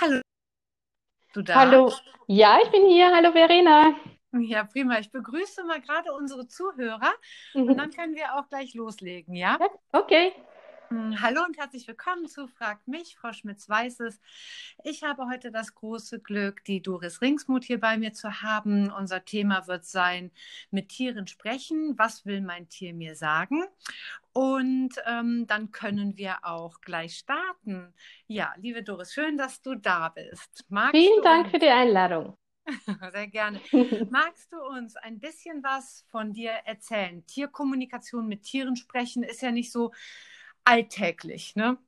[0.00, 0.20] Hallo,
[1.34, 1.54] du da?
[1.54, 1.92] Hallo,
[2.26, 3.14] ja, ich bin hier.
[3.14, 3.94] Hallo Verena.
[4.32, 4.98] Ja, prima.
[4.98, 7.12] Ich begrüße mal gerade unsere Zuhörer
[7.54, 9.34] und dann können wir auch gleich loslegen?
[9.34, 9.58] Ja,
[9.92, 10.32] okay.
[10.88, 14.20] Hm, Hallo und herzlich willkommen zu Frag mich, Frau Schmitz weiß es.
[14.82, 18.92] Ich habe heute das große Glück, die Doris Ringsmuth hier bei mir zu haben.
[18.92, 20.30] Unser Thema wird sein,
[20.70, 21.94] mit Tieren sprechen.
[21.96, 23.64] Was will mein Tier mir sagen?
[24.32, 27.94] Und ähm, dann können wir auch gleich starten.
[28.26, 30.66] Ja, liebe Doris, schön, dass du da bist.
[30.68, 32.36] Magst Vielen Dank für die Einladung.
[33.12, 33.60] sehr gerne,
[34.10, 37.24] magst du uns ein bisschen was von dir erzählen?
[37.26, 39.92] Tierkommunikation mit Tieren sprechen ist ja nicht so
[40.64, 41.78] alltäglich, ne?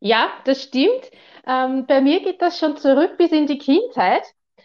[0.00, 1.10] Ja, das stimmt.
[1.46, 4.22] Ähm, bei mir geht das schon zurück bis in die Kindheit.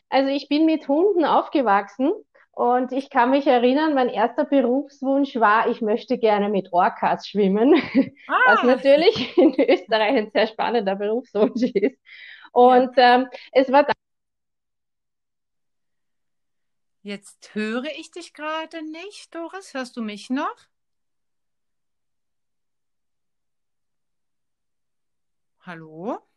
[0.10, 2.12] Also ich bin mit Hunden aufgewachsen
[2.52, 7.74] und ich kann mich erinnern, mein erster Berufswunsch war, ich möchte gerne mit Orcas schwimmen,
[8.46, 11.98] was Ah, natürlich in Österreich ein sehr spannender Berufswunsch ist.
[12.52, 13.86] Und ähm, es war
[17.04, 19.76] Jetzt höre ich dich gerade nicht, Doris.
[19.76, 20.56] Hörst du mich noch?
[25.62, 26.28] Hallo?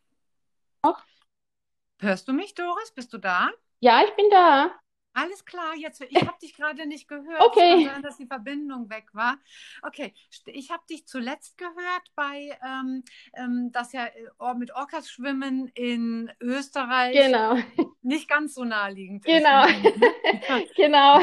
[1.99, 2.91] Hörst du mich, Doris?
[2.91, 3.51] Bist du da?
[3.79, 4.71] ja, ich bin da.
[5.13, 7.53] Alles klar, jetzt, ich habe dich gerade nicht gehört.
[7.53, 9.37] Es kann Okay, sein, dass die Verbindung weg war.
[9.81, 10.13] Okay,
[10.47, 13.01] ich habe dich zuletzt gehört bei, ähm,
[13.33, 17.57] ähm, dass ja äh, mit Orcas schwimmen in Österreich genau.
[18.05, 19.65] Nicht ganz so naheliegend Genau, ne?
[20.75, 21.19] genau.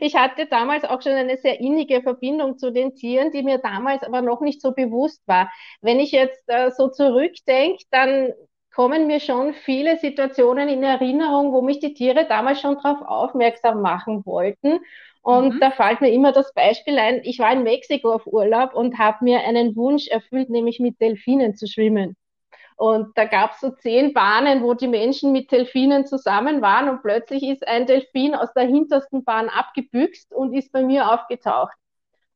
[0.00, 4.02] Ich hatte damals auch schon eine sehr innige Verbindung zu den Tieren, die mir damals
[4.04, 5.50] aber noch nicht so bewusst war.
[5.80, 8.32] Wenn ich jetzt äh, so zurückdenke, dann
[8.72, 13.82] kommen mir schon viele Situationen in Erinnerung, wo mich die Tiere damals schon darauf aufmerksam
[13.82, 14.78] machen wollten.
[15.22, 15.60] Und Mhm.
[15.60, 19.24] da fällt mir immer das Beispiel ein, ich war in Mexiko auf Urlaub und habe
[19.24, 22.16] mir einen Wunsch erfüllt, nämlich mit Delfinen zu schwimmen.
[22.76, 27.02] Und da gab es so zehn Bahnen, wo die Menschen mit Delfinen zusammen waren und
[27.02, 31.76] plötzlich ist ein Delfin aus der hintersten Bahn abgebüxt und ist bei mir aufgetaucht.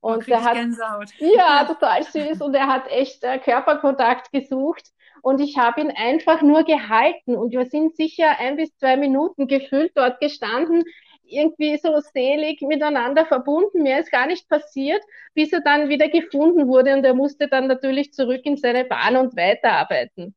[0.00, 1.10] Und ich hat, Gänsehaut.
[1.18, 1.64] ja, Ja.
[1.68, 4.84] total süß und er hat echt äh, Körperkontakt gesucht
[5.22, 9.48] und ich habe ihn einfach nur gehalten und wir sind sicher ein bis zwei Minuten
[9.48, 10.84] gefühlt dort gestanden,
[11.28, 13.82] irgendwie so selig miteinander verbunden.
[13.82, 15.02] Mehr ist gar nicht passiert,
[15.34, 19.16] bis er dann wieder gefunden wurde und er musste dann natürlich zurück in seine Bahn
[19.16, 20.34] und weiterarbeiten.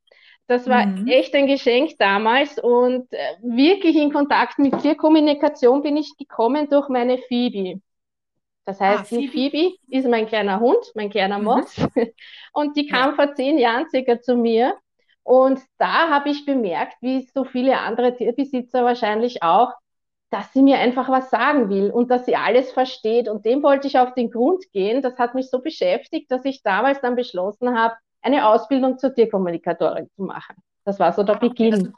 [0.48, 1.06] Das war Mhm.
[1.06, 6.90] echt ein Geschenk damals und äh, wirklich in Kontakt mit Tierkommunikation bin ich gekommen durch
[6.90, 7.82] meine Phoebe.
[8.66, 9.32] Das Ah, heißt, die Phoebe.
[9.32, 11.40] Phoebe ist mein kleiner Hund, mein kleiner Mhm.
[11.40, 11.78] Mops.
[12.54, 12.88] Und die Ja.
[12.88, 14.76] kam vor zehn Jahren circa zu mir.
[15.24, 19.74] Und da habe ich bemerkt, wie so viele andere Tierbesitzer wahrscheinlich auch,
[20.32, 23.28] dass sie mir einfach was sagen will und dass sie alles versteht.
[23.28, 25.02] Und dem wollte ich auf den Grund gehen.
[25.02, 30.10] Das hat mich so beschäftigt, dass ich damals dann beschlossen habe, eine Ausbildung zur Tierkommunikatorin
[30.16, 30.56] zu machen.
[30.86, 31.94] Das war so der Beginn.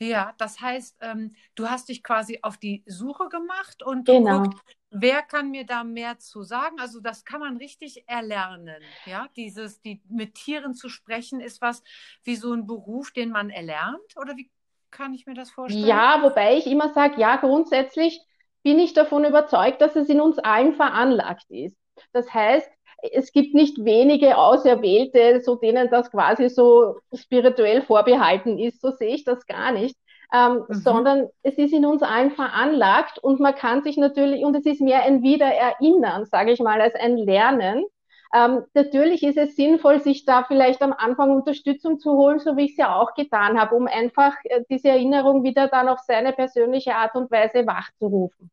[0.00, 4.50] Ja, das heißt, ähm, du hast dich quasi auf die Suche gemacht und geguckt, Genau.
[4.90, 6.80] wer kann mir da mehr zu sagen?
[6.80, 9.28] Also das kann man richtig erlernen, ja?
[9.36, 11.84] Dieses, die mit Tieren zu sprechen, ist was
[12.24, 14.50] wie so ein Beruf, den man erlernt, oder wie
[14.92, 15.86] kann ich mir das vorstellen?
[15.88, 18.20] Ja, wobei ich immer sage, ja, grundsätzlich
[18.62, 21.76] bin ich davon überzeugt, dass es in uns allen veranlagt ist.
[22.12, 22.70] Das heißt,
[23.12, 28.80] es gibt nicht wenige Auserwählte, so denen das quasi so spirituell vorbehalten ist.
[28.80, 29.96] So sehe ich das gar nicht.
[30.34, 30.82] Ähm, Mhm.
[30.82, 34.80] sondern es ist in uns allen veranlagt und man kann sich natürlich, und es ist
[34.80, 37.84] mehr ein Wiedererinnern, sage ich mal, als ein Lernen.
[38.34, 42.64] Ähm, natürlich ist es sinnvoll, sich da vielleicht am Anfang Unterstützung zu holen, so wie
[42.64, 46.32] ich es ja auch getan habe, um einfach äh, diese Erinnerung wieder dann auf seine
[46.32, 48.50] persönliche Art und Weise wachzurufen.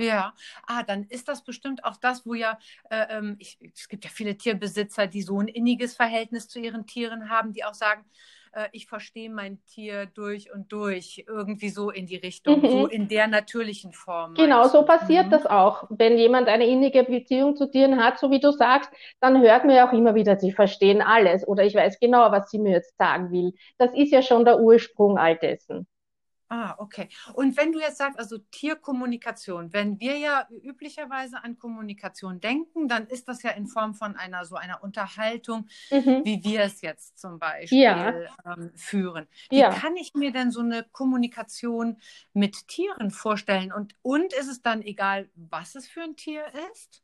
[0.00, 0.32] Ja,
[0.66, 4.10] ah, dann ist das bestimmt auch das, wo ja, äh, ähm, ich, es gibt ja
[4.10, 8.04] viele Tierbesitzer, die so ein inniges Verhältnis zu ihren Tieren haben, die auch sagen,
[8.52, 12.88] äh, ich verstehe mein Tier durch und durch, irgendwie so in die Richtung, so Mhm.
[12.88, 15.32] in der natürlichen Form, Genau, so passiert Mhm.
[15.32, 15.84] das auch.
[15.90, 19.74] Wenn jemand eine innige Beziehung zu Tieren hat, so wie du sagst, dann hört man
[19.74, 22.96] ja auch immer wieder, sie verstehen alles oder ich weiß genau, was sie mir jetzt
[22.98, 23.52] sagen will.
[23.78, 25.86] Das ist ja schon der Ursprung all dessen.
[26.50, 27.10] Ah, okay.
[27.34, 33.06] Und wenn du jetzt sagst, also Tierkommunikation, wenn wir ja üblicherweise an Kommunikation denken, dann
[33.06, 36.24] ist das ja in Form von einer so einer Unterhaltung, Mhm.
[36.24, 37.38] wie wir es jetzt zum
[37.70, 39.26] Ja, Beispiel ähm, führen.
[39.50, 39.70] Wie ja.
[39.70, 41.98] kann ich mir denn so eine Kommunikation
[42.32, 43.70] mit Tieren vorstellen?
[43.72, 47.02] Und, und ist es dann egal, was es für ein Tier ist?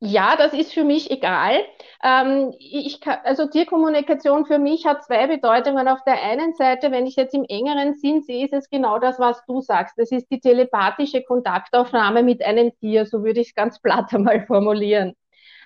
[0.00, 1.58] Ja, das ist für mich egal.
[2.04, 5.88] Ähm, ich also Tierkommunikation für mich hat zwei Bedeutungen.
[5.88, 9.18] Auf der einen Seite, wenn ich jetzt im engeren Sinn sehe, ist es genau das,
[9.18, 9.98] was du sagst.
[9.98, 14.46] Das ist die telepathische Kontaktaufnahme mit einem Tier, so würde ich es ganz platt einmal
[14.46, 15.14] formulieren.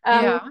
[0.07, 0.47] Ähm, Ja.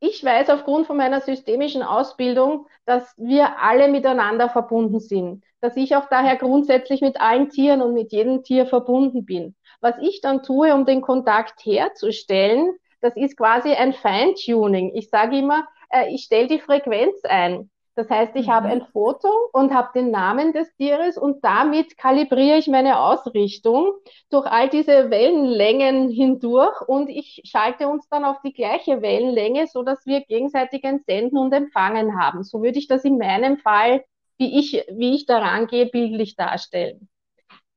[0.00, 5.96] ich weiß aufgrund von meiner systemischen Ausbildung, dass wir alle miteinander verbunden sind, dass ich
[5.96, 9.56] auch daher grundsätzlich mit allen Tieren und mit jedem Tier verbunden bin.
[9.80, 14.92] Was ich dann tue, um den Kontakt herzustellen, das ist quasi ein Feintuning.
[14.94, 17.70] Ich sage immer, äh, ich stelle die Frequenz ein.
[17.96, 18.52] Das heißt, ich mhm.
[18.52, 23.92] habe ein Foto und habe den Namen des Tieres und damit kalibriere ich meine Ausrichtung
[24.30, 29.82] durch all diese Wellenlängen hindurch und ich schalte uns dann auf die gleiche Wellenlänge, so
[29.82, 32.42] dass wir gegenseitig ein Senden und Empfangen haben.
[32.42, 34.02] So würde ich das in meinem Fall,
[34.38, 37.08] wie ich, wie ich daran gehe, bildlich darstellen.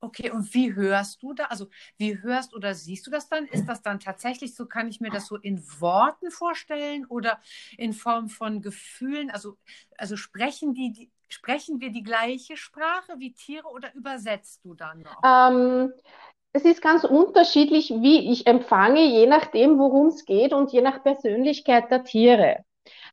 [0.07, 1.45] Okay, und wie hörst du da?
[1.45, 1.67] Also,
[1.97, 3.45] wie hörst oder siehst du das dann?
[3.47, 7.41] Ist das dann tatsächlich so, kann ich mir das so in Worten vorstellen oder
[7.77, 9.29] in Form von Gefühlen?
[9.29, 9.57] Also,
[9.97, 15.01] also sprechen die, die sprechen wir die gleiche Sprache wie Tiere oder übersetzt du dann
[15.01, 15.21] noch?
[15.25, 15.91] Ähm,
[16.53, 21.03] es ist ganz unterschiedlich, wie ich empfange, je nachdem, worum es geht und je nach
[21.03, 22.63] Persönlichkeit der Tiere.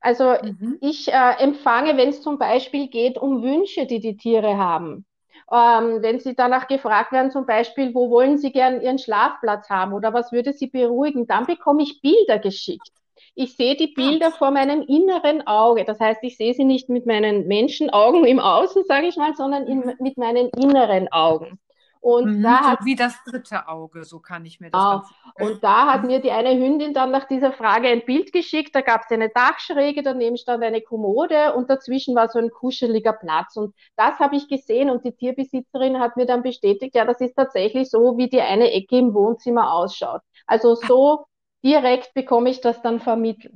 [0.01, 0.79] Also mhm.
[0.81, 5.05] ich äh, empfange, wenn es zum Beispiel geht um Wünsche, die die Tiere haben.
[5.51, 9.93] Ähm, wenn Sie danach gefragt werden, zum Beispiel, wo wollen Sie gern Ihren Schlafplatz haben
[9.93, 12.91] oder was würde Sie beruhigen, dann bekomme ich Bilder geschickt.
[13.37, 15.85] Ich sehe die Bilder vor meinem inneren Auge.
[15.85, 19.67] Das heißt, ich sehe sie nicht mit meinen Menschenaugen im Außen, sage ich mal, sondern
[19.67, 21.59] in, mit meinen inneren Augen.
[22.05, 25.03] Und mhm, da so hat, wie das dritte Auge, so kann ich mir das ah,
[25.41, 28.75] Und da hat mir die eine Hündin dann nach dieser Frage ein Bild geschickt.
[28.75, 33.15] Da gab es eine Dachschräge, daneben stand eine Kommode und dazwischen war so ein kuscheliger
[33.15, 33.57] Platz.
[33.57, 37.37] Und das habe ich gesehen und die Tierbesitzerin hat mir dann bestätigt, ja, das ist
[37.37, 40.21] tatsächlich so, wie die eine Ecke im Wohnzimmer ausschaut.
[40.47, 41.25] Also so
[41.65, 43.55] direkt bekomme ich das dann vermittelt.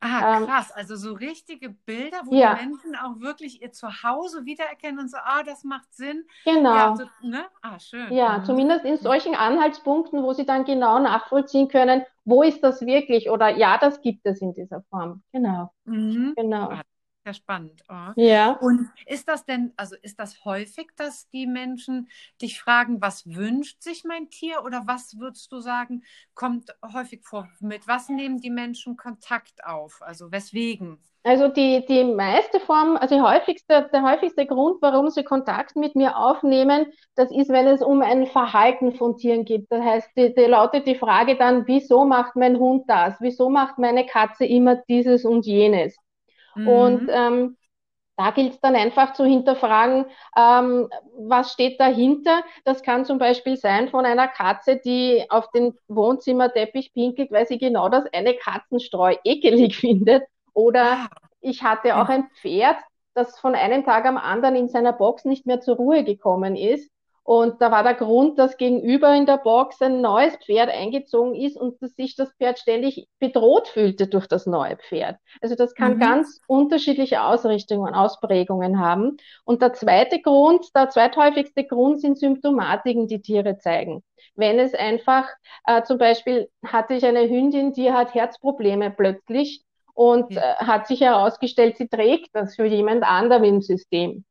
[0.00, 0.70] Ah, ähm, krass.
[0.70, 2.54] Also so richtige Bilder, wo ja.
[2.54, 6.24] die Menschen auch wirklich ihr Zuhause wiedererkennen und so, ah, das macht Sinn.
[6.44, 6.74] Genau.
[6.74, 7.44] Ja, so, ne?
[7.62, 8.12] ah, schön.
[8.12, 8.44] Ja, mhm.
[8.44, 13.48] zumindest in solchen Anhaltspunkten, wo sie dann genau nachvollziehen können, wo ist das wirklich oder
[13.48, 15.22] ja, das gibt es in dieser Form.
[15.32, 15.70] Genau.
[15.84, 16.34] Mhm.
[16.36, 16.70] Genau.
[16.70, 16.82] Ah,
[17.28, 17.84] ja spannend.
[17.88, 18.12] Oh.
[18.16, 18.52] Ja.
[18.52, 22.08] Und ist das denn, also ist das häufig, dass die Menschen
[22.42, 26.02] dich fragen, was wünscht sich mein Tier oder was würdest du sagen,
[26.34, 27.48] kommt häufig vor?
[27.60, 30.00] Mit was nehmen die Menschen Kontakt auf?
[30.02, 30.98] Also weswegen?
[31.24, 36.16] Also die, die meiste Form, also häufigste, der häufigste Grund, warum sie Kontakt mit mir
[36.16, 36.86] aufnehmen,
[37.16, 39.66] das ist, wenn es um ein Verhalten von Tieren geht.
[39.68, 43.16] Das heißt, die, die lautet die Frage dann, wieso macht mein Hund das?
[43.20, 45.94] Wieso macht meine Katze immer dieses und jenes?
[46.58, 46.68] Mhm.
[46.68, 47.56] Und ähm,
[48.18, 50.06] da gilt es dann einfach zu hinterfragen,
[50.36, 52.42] ähm, was steht dahinter.
[52.64, 57.58] Das kann zum Beispiel sein von einer Katze, die auf den Wohnzimmerteppich pinkelt, weil sie
[57.58, 60.24] genau das eine Katzenstreu ekelig findet.
[60.52, 61.08] Oder ah.
[61.40, 62.76] ich hatte auch ein Pferd,
[63.14, 66.90] das von einem Tag am anderen in seiner Box nicht mehr zur Ruhe gekommen ist.
[67.28, 71.58] Und da war der Grund, dass gegenüber in der Box ein neues Pferd eingezogen ist
[71.58, 75.18] und dass sich das Pferd ständig bedroht fühlte durch das neue Pferd.
[75.42, 76.00] Also das kann mhm.
[76.00, 79.18] ganz unterschiedliche Ausrichtungen, Ausprägungen haben.
[79.44, 84.02] Und der zweite Grund, der zweithäufigste Grund sind Symptomatiken, die Tiere zeigen.
[84.34, 85.28] Wenn es einfach,
[85.66, 90.40] äh, zum Beispiel hatte ich eine Hündin, die hat Herzprobleme plötzlich und ja.
[90.40, 94.24] äh, hat sich herausgestellt, sie trägt das für jemand anderen im System.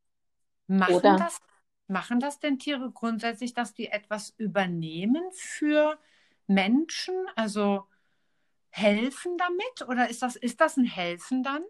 [0.66, 1.38] Machen Oder, das
[1.88, 5.98] Machen das denn Tiere grundsätzlich, dass die etwas übernehmen für
[6.45, 7.16] Menschen?
[7.36, 7.86] Also
[8.69, 9.89] helfen damit?
[9.89, 11.63] Oder ist das, ist das ein Helfen dann?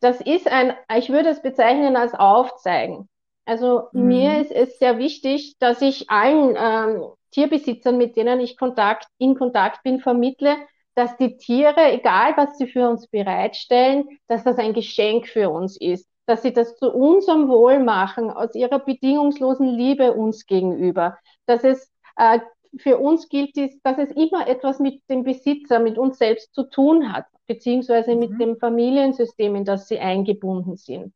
[0.00, 3.08] Das ist ein, ich würde es bezeichnen als Aufzeigen.
[3.44, 4.08] Also mhm.
[4.08, 9.36] mir ist es sehr wichtig, dass ich allen ähm, Tierbesitzern, mit denen ich Kontakt, in
[9.36, 10.56] Kontakt bin, vermittle,
[10.94, 15.80] dass die Tiere, egal was sie für uns bereitstellen, dass das ein Geschenk für uns
[15.80, 21.64] ist dass sie das zu unserem Wohl machen, aus ihrer bedingungslosen Liebe uns gegenüber, dass
[21.64, 22.40] es äh,
[22.78, 27.12] für uns gilt, dass es immer etwas mit dem Besitzer, mit uns selbst zu tun
[27.12, 28.18] hat, beziehungsweise mhm.
[28.18, 31.12] mit dem Familiensystem, in das sie eingebunden sind.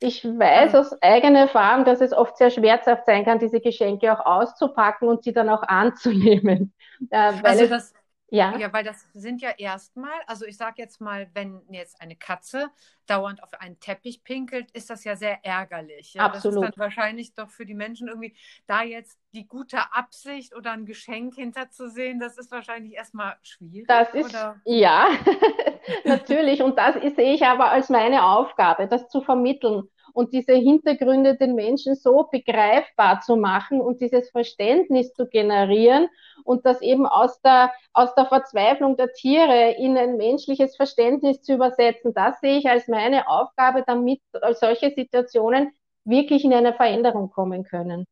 [0.00, 4.24] Ich weiß aus eigener Erfahrung, dass es oft sehr schmerzhaft sein kann, diese Geschenke auch
[4.24, 6.72] auszupacken und sie dann auch anzunehmen.
[7.10, 7.92] Äh, also das,
[8.30, 8.56] ja.
[8.56, 12.70] Ja, weil das sind ja erstmal, also ich sage jetzt mal, wenn jetzt eine Katze
[13.06, 16.14] dauernd auf einen Teppich pinkelt, ist das ja sehr ärgerlich.
[16.14, 16.24] Ja?
[16.24, 16.56] Absolut.
[16.56, 18.34] Das ist dann wahrscheinlich doch für die Menschen irgendwie,
[18.66, 23.88] da jetzt die gute Absicht oder ein Geschenk hinterzusehen, das ist wahrscheinlich erstmal schwierig.
[23.88, 24.60] Das ist, oder?
[24.64, 25.08] ja,
[26.04, 26.62] natürlich.
[26.62, 31.54] Und das sehe ich aber als meine Aufgabe, das zu vermitteln und diese Hintergründe den
[31.54, 36.08] Menschen so begreifbar zu machen und dieses Verständnis zu generieren
[36.44, 41.54] und das eben aus der, aus der Verzweiflung der Tiere in ein menschliches Verständnis zu
[41.54, 42.14] übersetzen.
[42.14, 44.20] Das sehe ich als meine Aufgabe, damit
[44.52, 45.72] solche Situationen
[46.04, 48.06] wirklich in eine Veränderung kommen können.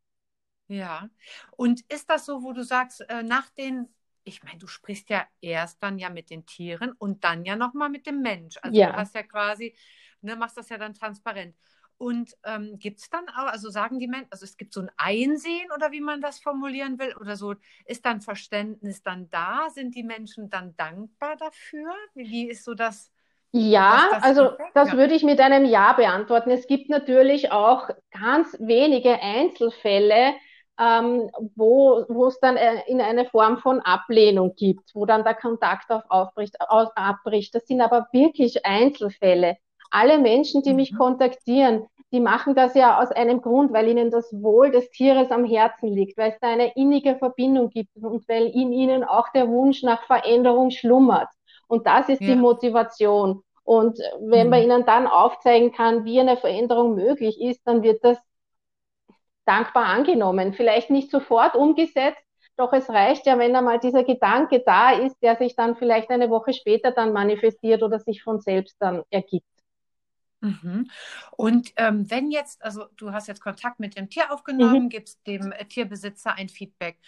[0.69, 1.09] Ja,
[1.57, 3.89] und ist das so, wo du sagst, äh, nach den
[4.25, 7.89] ich meine, du sprichst ja erst dann ja mit den Tieren und dann ja nochmal
[7.91, 8.59] mit dem Mensch.
[8.63, 8.91] Also Ja.
[8.93, 9.75] du hast ja quasi,
[10.21, 11.57] ne, machst das ja dann transparent.
[11.99, 14.91] Und ähm, gibt es dann auch, also sagen die Menschen, also es gibt so ein
[14.97, 19.69] Einsehen oder wie man das formulieren will, oder so, ist dann Verständnis dann da?
[19.71, 21.95] Sind die Menschen dann dankbar dafür?
[22.15, 23.13] Wie, wie ist so das,
[23.55, 24.73] Ja, das also Feedback?
[24.75, 24.95] das Ja.
[24.95, 26.51] würde ich mit einem Ja beantworten.
[26.51, 30.33] Es gibt natürlich auch ganz wenige Einzelfälle,
[30.79, 35.35] ähm, wo, wo es dann äh, in eine Form von Ablehnung gibt, wo dann der
[35.35, 37.55] Kontakt auf aufbricht, aus, abbricht.
[37.55, 39.57] Das sind aber wirklich Einzelfälle.
[39.91, 40.97] Alle Menschen, die mich Mhm.
[40.97, 45.45] kontaktieren, die machen das ja aus einem Grund, weil ihnen das Wohl des Tieres am
[45.45, 49.49] Herzen liegt, weil es da eine innige Verbindung gibt und weil in ihnen auch der
[49.49, 51.29] Wunsch nach Veränderung schlummert.
[51.69, 52.37] Und das ist die Ja.
[52.37, 53.43] Motivation.
[53.65, 54.63] Und wenn man Mhm.
[54.63, 58.19] ihnen dann aufzeigen kann, wie eine Veränderung möglich ist, dann wird das
[59.47, 60.53] dankbar angenommen.
[60.55, 62.23] Vielleicht nicht sofort umgesetzt,
[62.57, 66.31] doch es reicht ja, wenn einmal dieser Gedanke da ist, der sich dann vielleicht eine
[66.31, 69.47] Woche später dann manifestiert oder sich von selbst dann ergibt.
[70.45, 70.91] Mhm.
[71.37, 75.53] Und ähm, wenn jetzt, also du hast jetzt Kontakt mit dem Tier aufgenommen, gibst dem
[75.53, 76.99] äh, Tierbesitzer ein Feedback.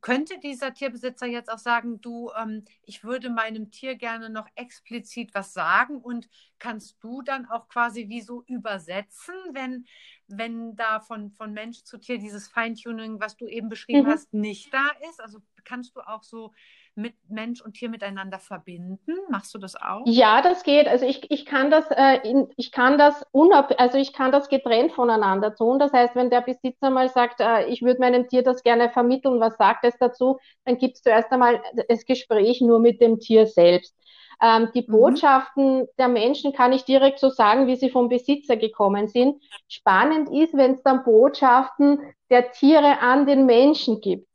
[0.00, 5.32] Könnte dieser Tierbesitzer jetzt auch sagen, du, ähm, ich würde meinem Tier gerne noch explizit
[5.34, 6.28] was sagen und
[6.58, 9.86] kannst du dann auch quasi wie so übersetzen, wenn,
[10.26, 14.10] wenn da von, von Mensch zu Tier dieses Feintuning, was du eben beschrieben Mhm.
[14.10, 15.20] hast, nicht da ist?
[15.20, 16.52] Also kannst du auch so
[16.96, 19.14] mit Mensch und Tier miteinander verbinden?
[19.30, 20.12] Machst du das auch?
[20.12, 20.88] Ja, das geht.
[20.88, 24.48] Also ich, ich kann das, äh, in, ich kann das unab, also ich kann das
[24.48, 25.78] getrennt voneinander tun.
[25.78, 29.40] Das heißt, wenn der Besitzer mal sagt, äh, ich würde meinem Tier das gerne vermitteln,
[29.40, 33.46] was sagt es dazu, dann gibt es zuerst einmal das Gespräch nur mit dem Tier
[33.46, 33.94] selbst.
[34.42, 34.90] Ähm, die Mhm.
[34.90, 39.42] Botschaften der Menschen kann ich direkt so sagen, wie sie vom Besitzer gekommen sind.
[39.68, 44.26] Spannend ist, wenn es dann Botschaften der Tiere an den Menschen gibt.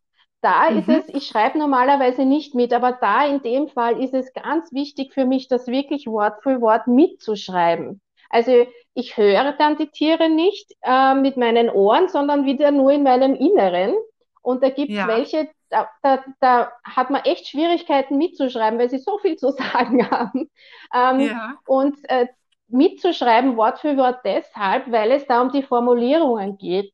[0.46, 0.92] Da ist Mhm.
[0.92, 5.12] es, ich schreibe normalerweise nicht mit, aber da in dem Fall ist es ganz wichtig
[5.14, 8.00] für mich, das wirklich Wort für Wort mitzuschreiben.
[8.30, 13.04] Also ich höre dann die Tiere nicht äh, mit meinen Ohren, sondern wieder nur in
[13.04, 13.96] meinem Inneren.
[14.44, 15.08] Und da gibt es Ja.
[15.08, 20.10] welche, da, da, da hat man echt Schwierigkeiten mitzuschreiben, weil sie so viel zu sagen
[20.12, 20.52] haben.
[20.94, 21.60] Ähm, Ja.
[21.66, 22.28] und äh,
[22.68, 26.94] mitzuschreiben, Wort für Wort deshalb, weil es da um die Formulierungen geht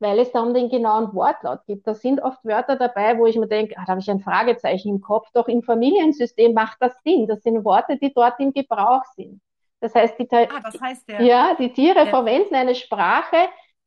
[0.00, 1.86] weil es da um den genauen Wortlaut geht.
[1.86, 4.88] Da sind oft Wörter dabei, wo ich mir denke, ah, da habe ich ein Fragezeichen
[4.88, 5.28] im Kopf.
[5.32, 7.26] Doch im Familiensystem macht das Sinn.
[7.26, 9.40] Das sind Worte, die dort im Gebrauch sind.
[9.80, 13.36] Das heißt, die, Ah, das heißt, der, ja, die Tiere der verwenden eine Sprache,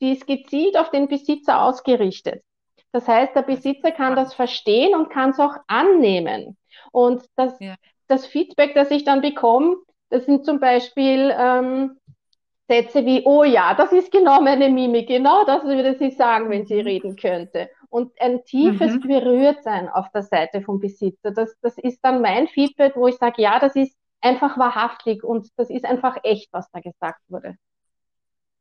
[0.01, 2.43] die ist gezielt auf den Besitzer ausgerichtet.
[2.91, 6.57] Das heißt, der Besitzer kann das verstehen und kann es auch annehmen.
[6.91, 7.75] Und das, Ja.
[8.07, 9.77] das Feedback, das ich dann bekomme,
[10.09, 11.97] das sind zum Beispiel ähm,
[12.71, 16.65] Sätze wie, oh ja, das ist genau meine Mimik, genau das würde sie sagen, wenn
[16.65, 16.81] sie Mhm.
[16.81, 17.69] reden könnte.
[17.89, 19.01] Und ein tiefes Mhm.
[19.01, 23.41] Berührtsein auf der Seite vom Besitzer, das, das ist dann mein Feedback, wo ich sage,
[23.41, 27.57] ja, das ist einfach wahrhaftig und das ist einfach echt, was da gesagt wurde.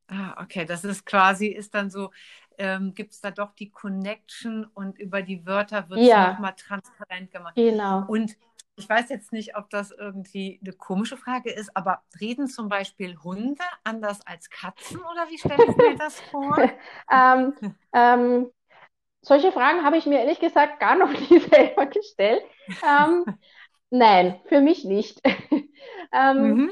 [0.08, 2.10] Ah, okay, das ist quasi, ist dann so,
[2.58, 6.16] ähm, gibt es da doch die Connection und über die Wörter wird es Ja.
[6.16, 7.56] nochmal transparent gemacht.
[7.56, 7.98] Genau.
[8.06, 8.36] Und
[8.80, 13.16] ich weiß jetzt nicht, ob das irgendwie eine komische Frage ist, aber reden zum Beispiel
[13.22, 16.56] Hunde anders als Katzen oder wie stelle ich mir das vor?
[17.12, 17.54] Ähm,
[17.92, 18.50] ähm,
[19.22, 22.42] solche Fragen habe ich mir ehrlich gesagt gar noch nie selber gestellt.
[22.82, 23.26] Ähm,
[23.90, 25.20] nein, für mich nicht.
[26.12, 26.70] Ähm, Mhm.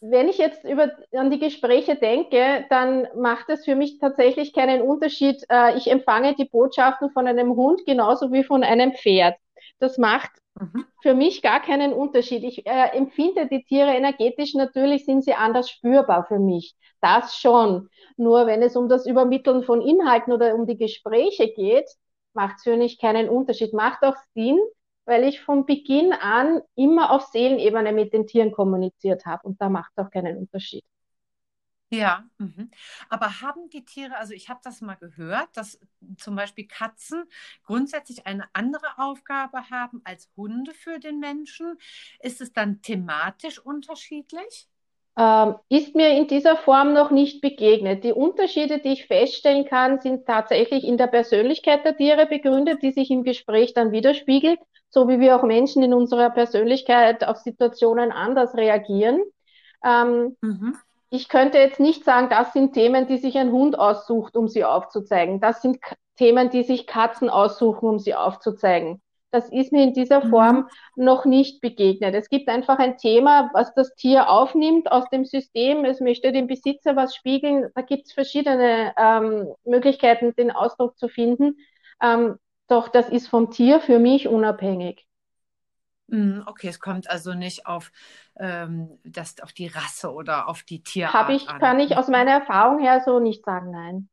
[0.00, 4.82] Wenn ich jetzt über, an die Gespräche denke, dann macht es für mich tatsächlich keinen
[4.82, 5.44] Unterschied.
[5.48, 9.36] Äh, ich empfange die Botschaften von einem Hund genauso wie von einem Pferd.
[9.78, 10.30] Das macht
[10.60, 10.84] Mhm.
[11.02, 12.44] für mich gar keinen Unterschied.
[12.44, 16.76] Ich äh, empfinde die Tiere energetisch, natürlich sind sie anders spürbar für mich.
[17.00, 17.88] Das schon.
[18.16, 21.88] Nur wenn es um das Übermitteln von Inhalten oder um die Gespräche geht,
[22.34, 23.72] macht es für mich keinen Unterschied.
[23.74, 24.58] Macht auch Sinn,
[25.04, 29.68] weil ich von Beginn an immer auf Seelenebene mit den Tieren kommuniziert habe und da
[29.68, 30.84] macht es auch keinen Unterschied.
[31.96, 32.70] Ja, mhm.
[33.08, 35.78] Aber haben die Tiere, also ich habe das mal gehört, dass
[36.18, 37.24] zum Beispiel Katzen
[37.64, 41.78] grundsätzlich eine andere Aufgabe haben als Hunde für den Menschen.
[42.20, 44.68] Ist es dann thematisch unterschiedlich?
[45.18, 48.04] Ähm, ist mir in dieser Form noch nicht begegnet.
[48.04, 52.92] Die Unterschiede, die ich feststellen kann, sind tatsächlich in der Persönlichkeit der Tiere begründet, die
[52.92, 54.60] sich im Gespräch dann widerspiegelt,
[54.90, 59.22] so wie wir auch Menschen in unserer Persönlichkeit auf Situationen anders reagieren.
[59.84, 60.76] Ähm, Mhm.
[61.10, 64.64] Ich könnte jetzt nicht sagen, das sind Themen, die sich ein Hund aussucht, um sie
[64.64, 65.40] aufzuzeigen.
[65.40, 69.02] Das sind K Themen, die sich Katzen aussuchen, um sie aufzuzeigen.
[69.30, 70.30] Das ist mir in dieser Mhm.
[70.30, 72.14] Form noch nicht begegnet.
[72.14, 75.84] Es gibt einfach ein Thema, was das Tier aufnimmt aus dem System.
[75.84, 77.68] Es möchte dem Besitzer was spiegeln.
[77.74, 81.56] Da gibt es verschiedene ähm, Möglichkeiten, den Ausdruck zu finden.
[82.02, 82.36] Ähm,
[82.68, 85.05] Doch das ist vom Tier für mich unabhängig.
[86.08, 87.90] Mm, okay, es kommt also nicht auf,
[88.38, 91.60] ähm, das, auf die Rasse oder auf die Tierart Habe ich, an.
[91.60, 94.08] kann ich aus meiner Erfahrung her so nicht sagen, nein.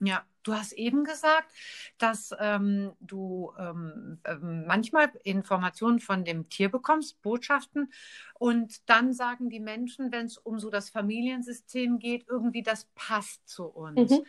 [0.00, 1.50] Ja, du hast eben gesagt,
[1.98, 7.92] dass ähm, du ähm, ähm, manchmal Informationen von dem Tier bekommst, Botschaften,
[8.38, 13.48] und dann sagen die Menschen, wenn es um so das Familiensystem geht, irgendwie das passt
[13.48, 14.10] zu uns.
[14.10, 14.26] Mhm.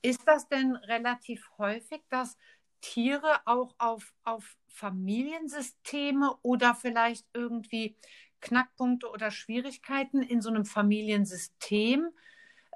[0.00, 2.36] Ist das denn relativ häufig, dass
[2.80, 7.96] Tiere auch auf, auf Familiensysteme oder vielleicht irgendwie
[8.40, 12.10] Knackpunkte oder Schwierigkeiten in so einem Familiensystem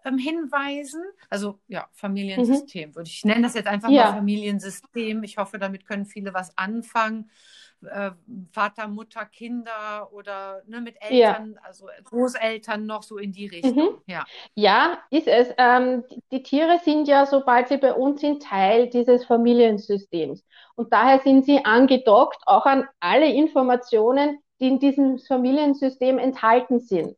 [0.04, 1.02] ähm, hinweisen?
[1.30, 2.94] Also ja, Familiensystem Mhm.
[2.94, 3.92] würde ich nennen das jetzt einfach Ja.
[3.92, 5.22] mal Familiensystem.
[5.22, 7.30] Ich hoffe, damit können viele was anfangen.
[7.84, 8.12] Äh,
[8.52, 11.36] Vater, Mutter, Kinder oder ne, mit Ja.
[11.36, 13.52] Eltern, also Großeltern noch so in die Mhm.
[13.52, 14.02] Richtung.
[14.06, 14.26] Ja.
[14.54, 15.48] Ja, ist es.
[15.58, 20.44] Ähm, die, die Tiere sind ja, sobald sie bei uns sind, Teil dieses Familiensystems.
[20.76, 27.16] Und daher sind sie angedockt auch an alle Informationen, die in diesem Familiensystem enthalten sind.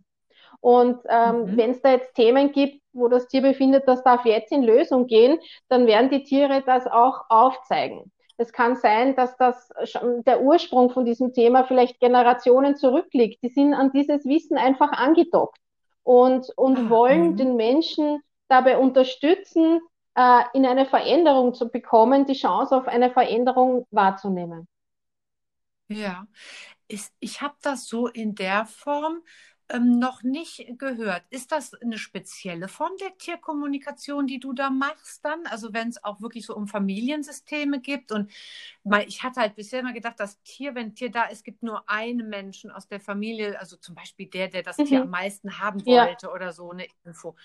[0.60, 1.56] Und ähm, Mhm.
[1.56, 5.06] wenn es da jetzt Themen gibt, wo das Tier befindet, das darf jetzt in Lösung
[5.06, 8.10] gehen, dann werden die Tiere das auch aufzeigen.
[8.36, 9.70] Es kann sein, dass das
[10.26, 13.42] der Ursprung von diesem Thema vielleicht Generationen zurückliegt.
[13.42, 15.58] Die sind an dieses Wissen einfach angedockt
[16.02, 17.36] und, und Ah, wollen mhm.
[17.36, 19.80] den Menschen dabei unterstützen,
[20.16, 24.68] äh, in eine Veränderung zu bekommen, die Chance auf eine Veränderung wahrzunehmen.
[25.88, 26.26] Ja,
[26.88, 29.22] ist, ich habe das so in der Form
[29.70, 31.24] ähm, noch nicht gehört.
[31.30, 35.46] Ist das eine spezielle Form der Tierkommunikation, die du da machst dann?
[35.46, 38.30] Also wenn es auch wirklich so um Familiensysteme gibt und
[38.84, 41.62] mal, ich hatte halt bisher immer gedacht, das Tier, wenn ein Tier da ist, gibt
[41.62, 45.02] nur einen Menschen aus der Familie, also zum Beispiel der, der das Tier Mhm.
[45.02, 46.08] am meisten haben Ja.
[46.08, 47.36] wollte oder so eine Info.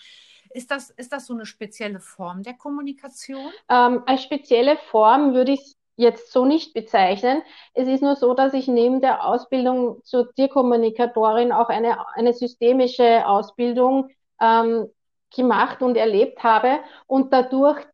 [0.52, 3.54] Ist das, ist das so eine spezielle Form der Kommunikation?
[3.70, 7.42] Ähm, als spezielle Form würde ich jetzt so nicht bezeichnen.
[7.74, 13.28] Es ist nur so, dass ich neben der Ausbildung zur Tierkommunikatorin auch eine, eine systemische
[13.28, 14.10] Ausbildung
[14.42, 14.88] ähm,
[15.36, 17.86] gemacht und erlebt habe und dadurch,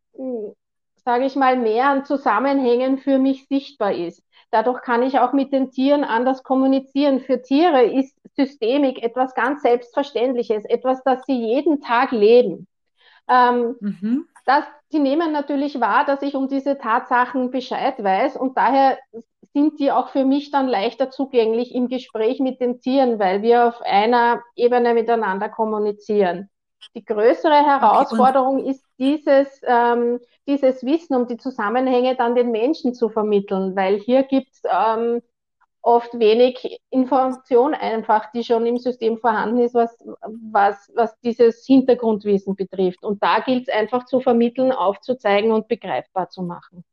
[1.04, 4.24] sage ich mal, mehr an Zusammenhängen für mich sichtbar ist.
[4.52, 7.20] Dadurch kann ich auch mit den Tieren anders kommunizieren.
[7.20, 12.68] Für Tiere ist Systemik etwas ganz Selbstverständliches, etwas, das sie jeden Tag leben.
[13.30, 14.26] Ähm, Mhm.
[14.46, 18.98] Das, die nehmen natürlich wahr, dass ich um diese Tatsachen Bescheid weiß und daher
[19.54, 23.68] sind die auch für mich dann leichter zugänglich im Gespräch mit den Tieren, weil wir
[23.68, 26.50] auf einer Ebene miteinander kommunizieren.
[26.96, 32.94] Die größere Okay, Herausforderung ist dieses, ähm, dieses Wissen um die Zusammenhänge dann den Menschen
[32.94, 35.22] zu vermitteln, weil hier gibt es ähm,
[35.86, 39.96] oft wenig Information einfach, die schon im System vorhanden ist, was,
[40.52, 43.04] was, was dieses Hintergrundwissen betrifft.
[43.04, 46.84] Und da gilt es einfach zu vermitteln, aufzuzeigen und begreifbar zu machen.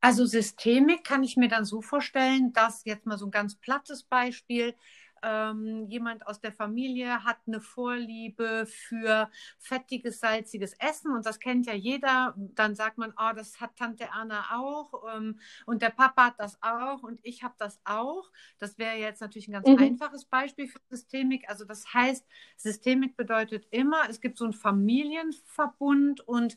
[0.00, 4.04] Also Systemik kann ich mir dann so vorstellen, dass jetzt mal so ein ganz plattes
[4.04, 4.74] Beispiel,
[5.22, 11.66] ähm, jemand aus der Familie hat eine Vorliebe für fettiges, salziges Essen und das kennt
[11.66, 12.34] ja jeder.
[12.36, 16.58] Dann sagt man, oh, das hat Tante Erna auch ähm, und der Papa hat das
[16.62, 18.30] auch und ich habe das auch.
[18.58, 19.76] Das wäre jetzt natürlich ein ganz Mhm.
[19.76, 21.48] einfaches Beispiel für Systemik.
[21.48, 26.56] Also das heißt, Systemik bedeutet immer, es gibt so einen Familienverbund und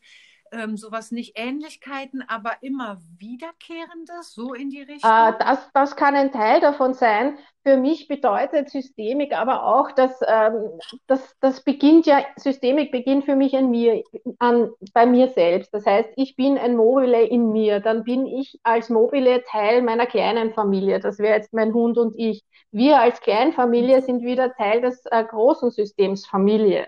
[0.55, 5.35] ähm, sowas nicht Ähnlichkeiten, aber immer Wiederkehrendes, so in die Äh, Richtung?
[5.39, 7.37] das, das kann ein Teil davon sein.
[7.63, 13.35] Für mich bedeutet Systemik aber auch, dass ähm, das, das beginnt ja, Systemik beginnt für
[13.35, 14.03] mich in mir,
[14.39, 15.73] an, bei mir selbst.
[15.73, 17.79] Das heißt, ich bin ein Mobile in mir.
[17.79, 20.99] Dann bin ich als Mobile Teil meiner kleinen Familie.
[20.99, 22.43] Das wäre jetzt mein Hund und ich.
[22.71, 26.87] Wir als Kleinfamilie sind wieder Teil des äh, großen Systems Familie.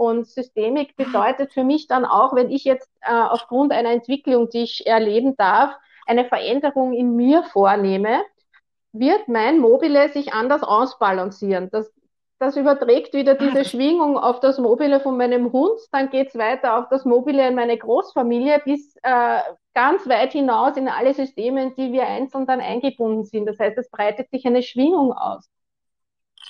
[0.00, 4.62] Und Systemik bedeutet für mich dann auch, wenn ich jetzt äh, aufgrund einer Entwicklung, die
[4.62, 5.74] ich erleben darf,
[6.06, 8.22] eine Veränderung in mir vornehme,
[8.92, 11.68] wird mein Mobile sich anders ausbalancieren.
[11.70, 11.92] Das,
[12.38, 16.78] das überträgt wieder Ah, diese Schwingung auf das Mobile von meinem Hund, dann geht's weiter
[16.78, 19.40] auf das Mobile in meine Großfamilie bis äh,
[19.74, 23.44] ganz weit hinaus in alle Systeme, in die wir einzeln dann eingebunden sind.
[23.44, 25.46] Das heißt, es breitet sich eine Schwingung aus.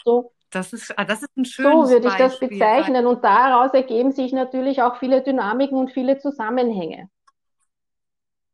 [0.05, 3.07] So, das ist, ah, das ist ein so schönes würde ich das Beispiel, weil bezeichnen.
[3.07, 7.09] Und daraus ergeben sich natürlich auch viele Dynamiken und viele Zusammenhänge.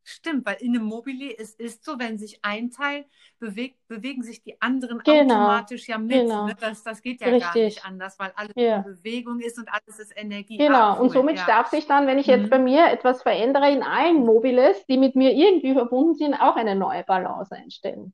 [0.03, 3.05] stimmt, weil in einem Mobile es ist so, wenn sich ein Teil
[3.39, 6.27] bewegt, bewegen sich die anderen Genau, automatisch ja mit.
[6.27, 6.55] genau, Ne?
[6.59, 7.83] Das, das geht ja gar nicht richtig.
[7.83, 8.83] anders, weil alles in Ja.
[8.83, 10.63] Bewegung ist und alles ist Energie.
[10.63, 11.47] Genau, und cool, somit ja.
[11.47, 12.59] darf sich dann, wenn ich jetzt bei Mhm.
[12.59, 17.03] mir etwas verändere, in allen Mobiles, die mit mir irgendwie verbunden sind, auch eine neue
[17.03, 18.13] Balance einstellen.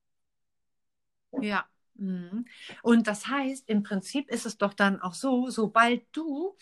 [1.41, 1.69] Ja.
[1.95, 2.45] Mhm.
[2.81, 6.55] Und das heißt, im Prinzip ist es doch dann auch so, sobald du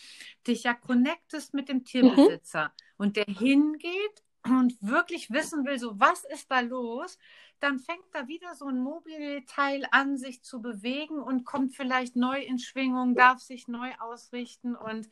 [0.48, 1.86] dich ja connectest mit dem Mhm.
[1.86, 7.18] Tierbesitzer und der hingeht und wirklich wissen will, so was ist da los,
[7.60, 12.42] dann fängt da wieder so ein Mobilteil an, sich zu bewegen und kommt vielleicht neu
[12.42, 15.08] in Schwingung, darf sich neu ausrichten und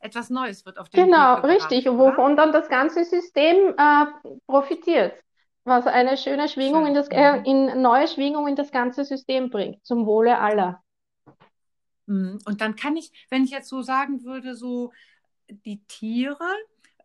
[0.00, 4.06] etwas Neues wird auf den Genau, gebracht, richtig, wovon dann das ganze System äh,
[4.46, 5.14] profitiert,
[5.64, 9.84] was eine schöne Schwingung in das, äh, in neue Schwingung in das ganze System bringt,
[9.84, 10.82] zum Wohle aller.
[12.06, 12.38] Mhm.
[12.44, 14.92] Und dann kann ich, wenn ich jetzt so sagen würde, so
[15.48, 16.48] die Tiere,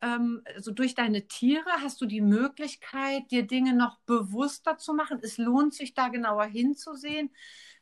[0.02, 5.20] ähm, so durch deine Tiere hast du die Möglichkeit, dir Dinge noch bewusster zu machen.
[5.22, 7.32] Es lohnt sich da genauer hinzusehen.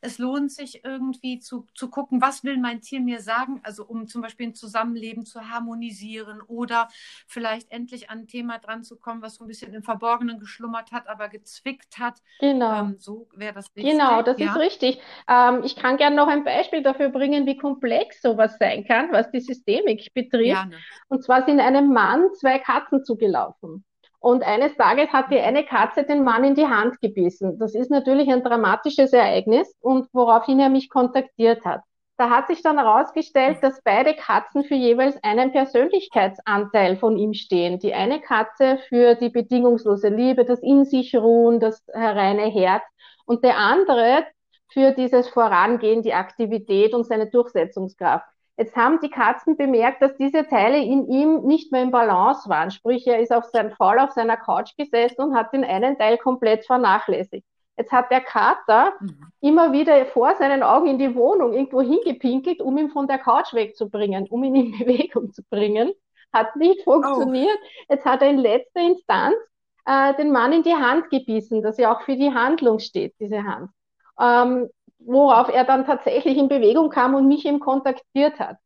[0.06, 4.06] Es lohnt sich irgendwie zu, zu gucken, was will mein Tier mir sagen, also um
[4.06, 6.86] zum Beispiel ein Zusammenleben zu harmonisieren oder
[7.26, 10.92] vielleicht endlich an ein Thema dran zu kommen, was so ein bisschen im Verborgenen geschlummert
[10.92, 12.22] hat, aber gezwickt hat.
[12.38, 12.84] Genau.
[12.84, 14.52] Ähm, so wäre das Genau, richtig, das ist ja?
[14.52, 15.00] richtig.
[15.28, 19.28] Ähm, ich kann gerne noch ein Beispiel dafür bringen, wie komplex sowas sein kann, was
[19.32, 20.44] die Systemik betrifft.
[20.44, 20.76] Gerne.
[21.08, 23.84] Und zwar sind einem Mann zwei Katzen zugelaufen.
[24.18, 27.58] Und eines Tages hat die eine Katze den Mann in die Hand gebissen.
[27.58, 31.82] Das ist natürlich ein dramatisches Ereignis und woraufhin er mich kontaktiert hat.
[32.18, 37.78] Da hat sich dann herausgestellt, dass beide Katzen für jeweils einen Persönlichkeitsanteil von ihm stehen.
[37.78, 42.84] Die eine Katze für die bedingungslose Liebe, das in sich ruhen, das reine Herz
[43.26, 44.24] und der andere
[44.72, 48.26] für dieses Vorangehen, die Aktivität und seine Durchsetzungskraft.
[48.58, 52.70] Jetzt haben die Katzen bemerkt, dass diese Teile in ihm nicht mehr im Balance waren.
[52.70, 56.16] Sprich, er ist auf sein, faul auf seiner Couch gesessen und hat den einen Teil
[56.18, 57.46] komplett vernachlässigt.
[57.76, 59.30] Jetzt hat der Kater Mhm.
[59.40, 63.52] immer wieder vor seinen Augen in die Wohnung irgendwo hingepinkelt, um ihn von der Couch
[63.52, 65.92] wegzubringen, um ihn in Bewegung zu bringen.
[66.32, 67.58] Hat nicht Oh, funktioniert.
[67.88, 69.36] Jetzt hat er in letzter Instanz
[69.84, 73.44] äh, den Mann in die Hand gebissen, dass ja auch für die Handlung steht, diese
[73.44, 73.70] Hand.
[74.18, 74.68] Ähm,
[75.06, 78.56] worauf er dann tatsächlich in Bewegung kam und mich eben kontaktiert hat.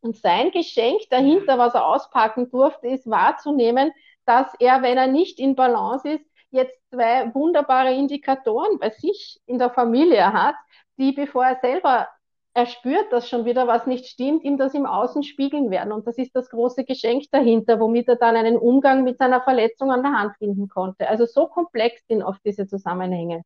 [0.00, 3.92] Und sein Geschenk dahinter, was er auspacken durfte, ist wahrzunehmen,
[4.26, 9.58] dass er, wenn er nicht in Balance ist, jetzt zwei wunderbare Indikatoren bei sich in
[9.58, 10.54] der Familie hat,
[10.98, 12.08] die, bevor er selber
[12.54, 15.92] erspürt, dass schon wieder was nicht stimmt, ihm das im Außen spiegeln werden.
[15.92, 19.90] Und das ist das große Geschenk dahinter, womit er dann einen Umgang mit seiner Verletzung
[19.90, 21.08] an der Hand finden konnte.
[21.08, 23.42] Also so komplex sind oft diese Zusammenhänge.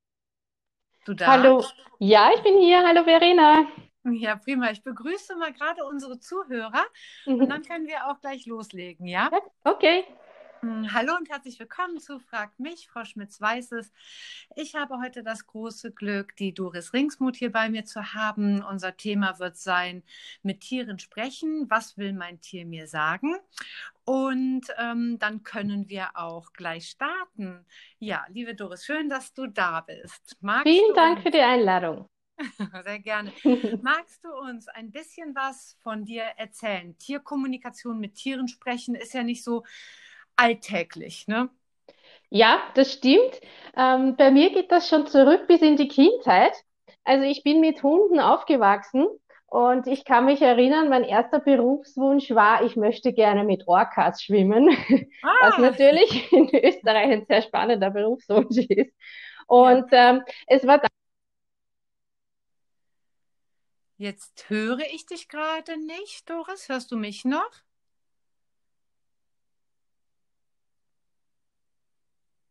[1.06, 1.28] du da?
[1.28, 1.64] Hallo.
[2.00, 2.86] Ja, ich bin hier.
[2.86, 3.68] Hallo, Verena.
[4.04, 4.72] Ja, prima.
[4.72, 6.86] Ich begrüße mal gerade unsere Zuhörer
[7.26, 7.50] und Mhm.
[7.50, 9.30] dann können wir auch gleich loslegen, ja?
[9.64, 10.04] Okay.
[10.62, 13.92] Hm, Hallo und herzlich willkommen zu Frag mich, Frau Schmitz-Weißes.
[14.56, 18.64] Ich habe heute das große Glück, die Doris Ringsmuth hier bei mir zu haben.
[18.64, 20.04] Unser Thema wird sein,
[20.44, 21.68] mit Tieren sprechen.
[21.70, 23.36] Was will mein Tier mir sagen?
[24.12, 27.66] Und ähm, dann können wir auch gleich starten.
[27.98, 30.36] Ja, liebe Doris, schön, dass du da bist.
[30.42, 32.08] Magst Vielen Dank uns, für die Einladung.
[32.84, 33.32] sehr gerne,
[33.82, 36.98] magst du uns ein bisschen was von dir erzählen?
[36.98, 39.64] Tierkommunikation mit Tieren sprechen ist ja nicht so
[40.36, 41.50] alltäglich, ne?
[42.30, 43.40] Ja, das stimmt.
[43.78, 46.54] Ähm, bei mir geht das schon zurück bis in die Kindheit.
[47.06, 49.08] Also ich bin mit Hunden aufgewachsen
[49.52, 54.70] Und ich kann mich erinnern, mein erster Berufswunsch war, ich möchte gerne mit Orcas schwimmen,
[55.24, 55.36] ah.
[55.42, 58.94] was natürlich in Österreich ein sehr spannender Berufswunsch ist.
[59.48, 60.12] Und ja.
[60.12, 60.80] ähm, es war
[63.98, 66.70] Jetzt höre ich dich gerade nicht, Doris.
[66.70, 67.52] Hörst du mich noch?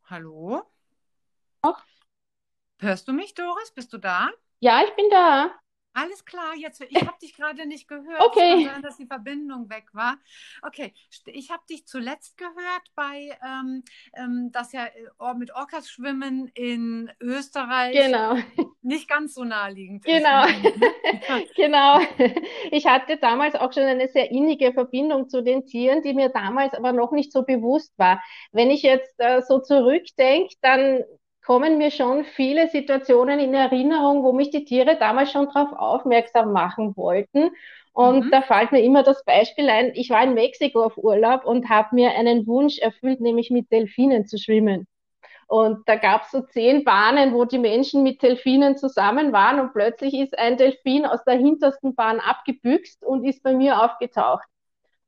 [0.05, 0.65] Hallo?
[2.79, 3.73] Hörst du mich, Doris?
[3.73, 4.29] Bist du da?
[4.59, 5.51] Ja, ich bin da.
[5.93, 8.21] Alles klar, jetzt ich habe dich gerade nicht gehört.
[8.21, 8.65] Okay.
[8.65, 10.17] Sein, dass die Verbindung weg war.
[10.63, 10.93] Okay,
[11.27, 13.83] ich habe dich zuletzt gehört bei ähm,
[14.15, 17.95] ähm, das ja äh, mit Orcas schwimmen in Österreich.
[17.95, 18.37] Genau.
[18.83, 20.05] Nicht ganz so naheliegend.
[20.05, 20.45] Genau.
[21.57, 21.99] genau.
[22.71, 26.75] Ich hatte damals auch schon eine sehr innige Verbindung zu den Tieren, die mir damals
[26.75, 28.23] aber noch nicht so bewusst war.
[28.53, 31.05] Wenn ich jetzt äh, so zurückdenke, dann
[31.51, 36.53] kommen mir schon viele Situationen in Erinnerung, wo mich die Tiere damals schon darauf aufmerksam
[36.53, 37.51] machen wollten.
[37.93, 38.31] Und mhm.
[38.31, 41.97] da fällt mir immer das Beispiel ein, ich war in Mexiko auf Urlaub und habe
[41.97, 44.87] mir einen Wunsch erfüllt, nämlich mit Delfinen zu schwimmen.
[45.49, 49.73] Und da gab es so zehn Bahnen, wo die Menschen mit Delfinen zusammen waren und
[49.73, 54.47] plötzlich ist ein Delfin aus der hintersten Bahn abgebüxt und ist bei mir aufgetaucht.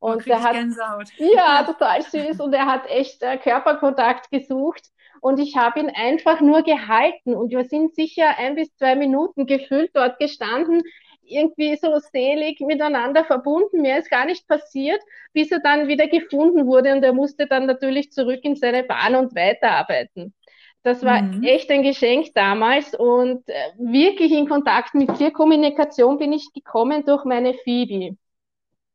[0.03, 1.07] Und der hat Gänsehaut.
[1.19, 4.89] ja total süß und er hat echt äh, Körperkontakt gesucht
[5.21, 9.47] und ich habe ihn einfach nur gehalten und wir sind sicher ein bis zwei Minuten
[9.47, 10.83] gefüllt dort gestanden,
[11.25, 13.81] irgendwie so selig miteinander verbunden.
[13.81, 15.01] Mir ist gar nicht passiert,
[15.35, 19.15] bis er dann wieder gefunden wurde und er musste dann natürlich zurück in seine Bahn
[19.15, 20.35] und weiterarbeiten.
[20.83, 21.45] Das war mhm.
[21.45, 27.25] echt ein Geschenk damals und äh, wirklich in Kontakt mit Tierkommunikation bin ich gekommen durch
[27.25, 28.17] meine Phoebe.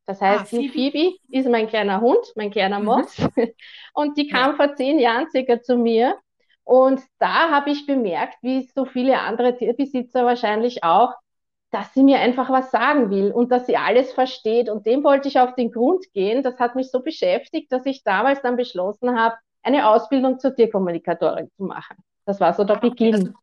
[0.08, 0.74] Das heißt, ah, Phoebe.
[0.74, 2.86] Phoebe ist mein kleiner Hund, mein kleiner mhm.
[2.86, 3.20] Mops.
[3.20, 3.50] Mhm.
[3.94, 4.56] Und die kam ja.
[4.56, 6.18] vor zehn Jahren circa zu mir.
[6.64, 11.14] Und da habe ich bemerkt, wie so viele andere Tierbesitzer wahrscheinlich auch,
[11.72, 14.70] dass sie mir einfach was sagen will und dass sie alles versteht.
[14.70, 16.42] Und dem wollte ich auf den Grund gehen.
[16.42, 21.50] Das hat mich so beschäftigt, dass ich damals dann beschlossen habe, eine Ausbildung zur Tierkommunikatorin
[21.58, 21.98] zu machen.
[22.26, 23.34] Das war so der ah, Beginn.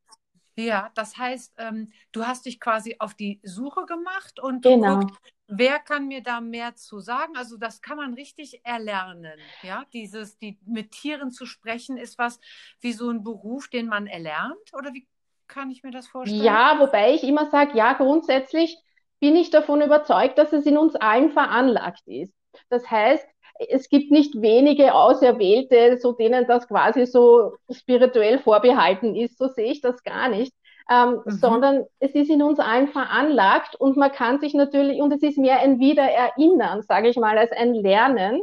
[0.56, 5.00] Ja, das heißt, ähm, du hast dich quasi auf die Suche gemacht und genau.
[5.00, 5.16] Guckt,
[5.48, 7.36] wer kann mir da mehr zu sagen?
[7.36, 9.38] Also das kann man richtig erlernen.
[9.62, 12.38] Ja, dieses, die mit Tieren zu sprechen, ist was
[12.80, 14.72] wie so ein Beruf, den man erlernt?
[14.72, 15.06] Oder wie
[15.48, 16.40] kann ich mir das vorstellen?
[16.40, 18.78] Ja, wobei ich immer sage, ja, grundsätzlich
[19.20, 22.32] bin ich davon überzeugt, dass es in uns allen veranlagt ist.
[22.68, 23.26] Das heißt,
[23.58, 29.38] es gibt nicht wenige Auserwählte, so denen das quasi so spirituell vorbehalten ist.
[29.38, 30.52] So sehe ich das gar nicht.
[30.90, 31.30] Ähm, mhm.
[31.30, 35.38] sondern es ist in uns allen veranlagt und man kann sich natürlich, und es ist
[35.38, 38.42] mehr ein Wiedererinnern, sage ich mal, als ein Lernen.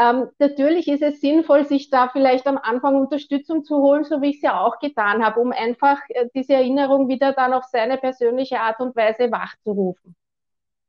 [0.00, 4.30] Ähm, natürlich ist es sinnvoll, sich da vielleicht am Anfang Unterstützung zu holen, so wie
[4.30, 7.98] ich es ja auch getan habe, um einfach äh, diese Erinnerung wieder dann auf seine
[7.98, 10.16] persönliche Art und Weise wachzurufen.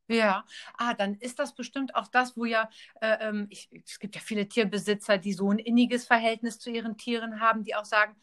[0.08, 0.44] Ja,
[0.76, 2.68] ah, dann ist das bestimmt auch das, wo ja,
[3.00, 6.96] äh, ähm, ich, es gibt ja viele Tierbesitzer, die so ein inniges Verhältnis zu ihren
[6.98, 8.14] Tieren haben, die auch sagen,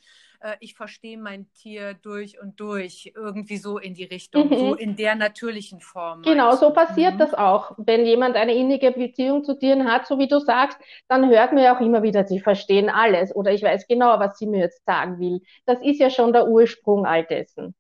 [0.42, 4.58] äh, ich verstehe mein Tier durch und durch, irgendwie so in die Richtung, mhm.
[4.58, 6.22] so in der natürlichen Form.
[6.24, 7.20] Genau, so passiert mhm.
[7.20, 7.74] das auch.
[7.78, 11.64] Wenn jemand eine innige Beziehung zu Tieren hat, so wie du sagst, dann hört man
[11.64, 14.86] ja auch immer wieder, sie verstehen alles oder ich weiß genau, was sie mir jetzt
[14.86, 15.42] sagen will.
[15.66, 17.76] Das ist ja schon der Ursprung all dessen.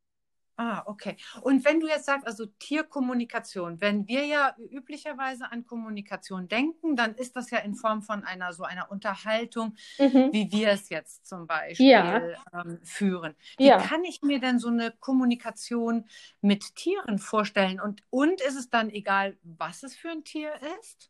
[0.62, 1.17] Ah, okay.
[1.41, 7.15] Und wenn du jetzt sagst, also Tierkommunikation, wenn wir ja üblicherweise an Kommunikation denken, dann
[7.15, 10.30] ist das ja in Form von einer so einer Unterhaltung, mhm.
[10.32, 12.21] wie wir es jetzt zum Beispiel ja.
[12.54, 13.34] ähm, führen.
[13.58, 13.80] Wie ja.
[13.80, 16.06] kann ich mir denn so eine Kommunikation
[16.41, 17.80] mit Tieren vorstellen?
[17.80, 21.10] Und, und ist es dann egal, was es für ein Tier ist?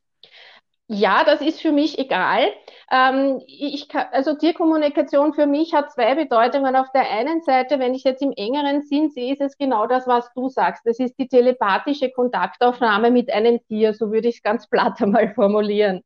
[0.87, 2.51] Ja, das ist für mich egal.
[2.91, 6.75] Ähm, ich kann, also Tierkommunikation für mich hat zwei Bedeutungen.
[6.75, 10.05] Auf der einen Seite, wenn ich jetzt im engeren Sinn sehe, ist es genau das,
[10.05, 10.85] was du sagst.
[10.85, 15.33] Das ist die telepathische Kontaktaufnahme mit einem Tier, so würde ich es ganz platt einmal
[15.33, 16.01] formulieren.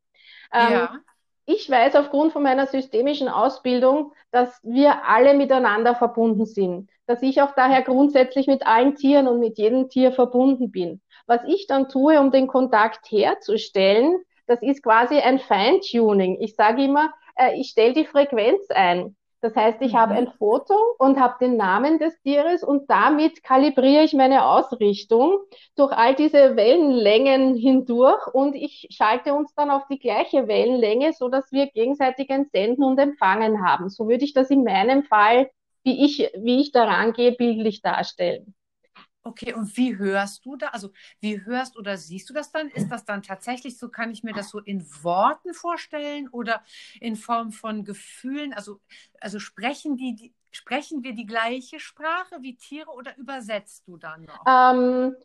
[0.54, 1.00] Ähm, ja.
[1.48, 6.90] Ich weiß aufgrund von meiner systemischen Ausbildung, dass wir alle miteinander verbunden sind.
[7.08, 11.02] Dass ich auch daher grundsätzlich mit allen Tieren und mit jedem Tier verbunden bin.
[11.28, 16.38] Was ich dann tue, um den Kontakt herzustellen, das ist quasi ein Feintuning.
[16.42, 19.16] Ich sage immer, äh, ich stelle die Frequenz ein.
[19.42, 19.98] Das heißt, ich mhm.
[19.98, 25.38] habe ein Foto und habe den Namen des Tieres und damit kalibriere ich meine Ausrichtung
[25.76, 31.30] durch all diese Wellenlängen hindurch und ich schalte uns dann auf die gleiche Wellenlänge, so
[31.30, 33.90] dass wir gegenseitig ein Senden und Empfangen haben.
[33.90, 35.52] So würde ich das in meinem Fall,
[35.84, 38.56] wie ich, wie ich daran gehe, bildlich darstellen.
[39.28, 40.68] Okay, und wie hörst du da?
[40.68, 42.70] Also, wie hörst oder siehst du das dann?
[42.70, 46.64] Ist das dann tatsächlich so, kann ich mir das so in Worten vorstellen oder
[47.02, 48.54] in Form von Gefühlen?
[48.54, 48.80] Also,
[49.20, 54.26] also sprechen die, die sprechen wir die gleiche Sprache wie Tiere oder übersetzt du dann
[54.26, 54.46] noch?
[54.48, 55.16] Ähm,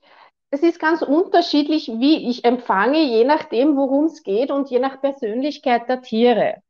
[0.51, 5.03] es ist ganz unterschiedlich, wie ich empfange, je nachdem, worum es geht und je nach
[5.03, 6.63] Persönlichkeit der Tiere.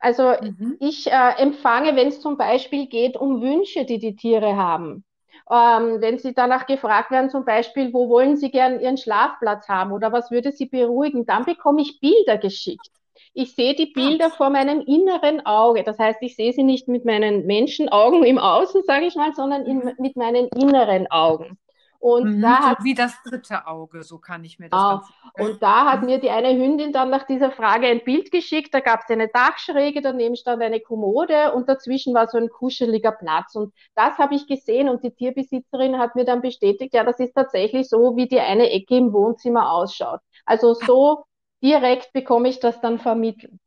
[0.00, 0.78] Also mhm.
[0.80, 5.04] ich äh, empfange, wenn es zum Beispiel geht um Wünsche, die die Tiere haben.
[5.50, 9.92] Ähm, wenn sie danach gefragt werden, zum Beispiel, wo wollen sie gern ihren Schlafplatz haben
[9.92, 12.90] oder was würde sie beruhigen, dann bekomme ich Bilder geschickt.
[13.34, 15.84] Ich sehe die Bilder vor meinem inneren Auge.
[15.84, 19.64] Das heißt, ich sehe sie nicht mit meinen Menschenaugen im Außen, sage ich mal, sondern
[19.64, 21.58] in, mit meinen inneren Augen.
[22.00, 25.02] Und mhm, da hat, so wie das dritte Auge, so kann ich mir das auch.
[25.36, 28.72] Und da hat mir die eine Hündin dann nach dieser Frage ein Bild geschickt.
[28.72, 33.12] Da gab es eine Dachschräge, daneben stand eine Kommode und dazwischen war so ein kuscheliger
[33.12, 33.56] Platz.
[33.56, 37.34] Und das habe ich gesehen und die Tierbesitzerin hat mir dann bestätigt, ja, das ist
[37.34, 40.20] tatsächlich so, wie die eine Ecke im Wohnzimmer ausschaut.
[40.44, 41.24] Also so
[41.62, 43.58] direkt bekomme ich das dann vermittelt.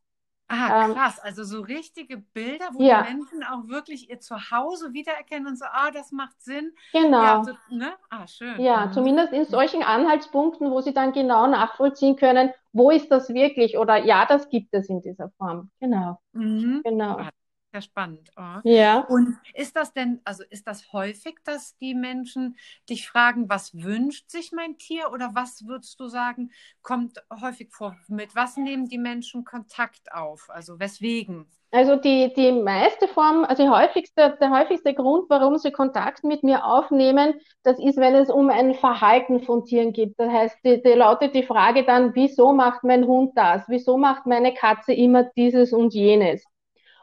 [0.52, 1.20] Ah, ähm, krass.
[1.20, 3.04] Also so richtige Bilder, wo ja.
[3.04, 6.74] die Menschen auch wirklich ihr Zuhause wiedererkennen und so, ah, das macht Sinn.
[6.92, 7.24] Genau.
[7.24, 7.94] Ja, so, ne?
[8.10, 8.60] ah, schön.
[8.60, 8.94] Ja, mhm.
[8.94, 13.98] zumindest in solchen Anhaltspunkten, wo sie dann genau nachvollziehen können, wo ist das wirklich oder
[13.98, 15.72] ja, das gibt es in dieser Form.
[15.80, 16.20] Genau.
[16.34, 16.82] Mhm.
[16.84, 17.18] Genau.
[17.18, 17.30] Ah,
[17.72, 18.30] sehr spannend.
[18.38, 18.60] Oh.
[18.64, 19.00] Ja.
[19.00, 22.58] Und ist das denn, also ist das häufig, dass die Menschen
[22.90, 27.96] dich fragen, was wünscht sich mein Tier oder was würdest du sagen, kommt häufig vor?
[28.08, 30.50] Mit was nehmen die Menschen Kontakt auf?
[30.50, 31.48] Also weswegen?
[31.74, 36.66] Also die, die meiste Form, also häufigste, der häufigste Grund, warum sie Kontakt mit mir
[36.66, 40.16] aufnehmen, das ist, wenn es um ein Verhalten von Tieren geht.
[40.18, 43.64] Das heißt, die, die lautet die Frage dann, wieso macht mein Hund das?
[43.70, 46.44] Wieso macht meine Katze immer dieses und jenes?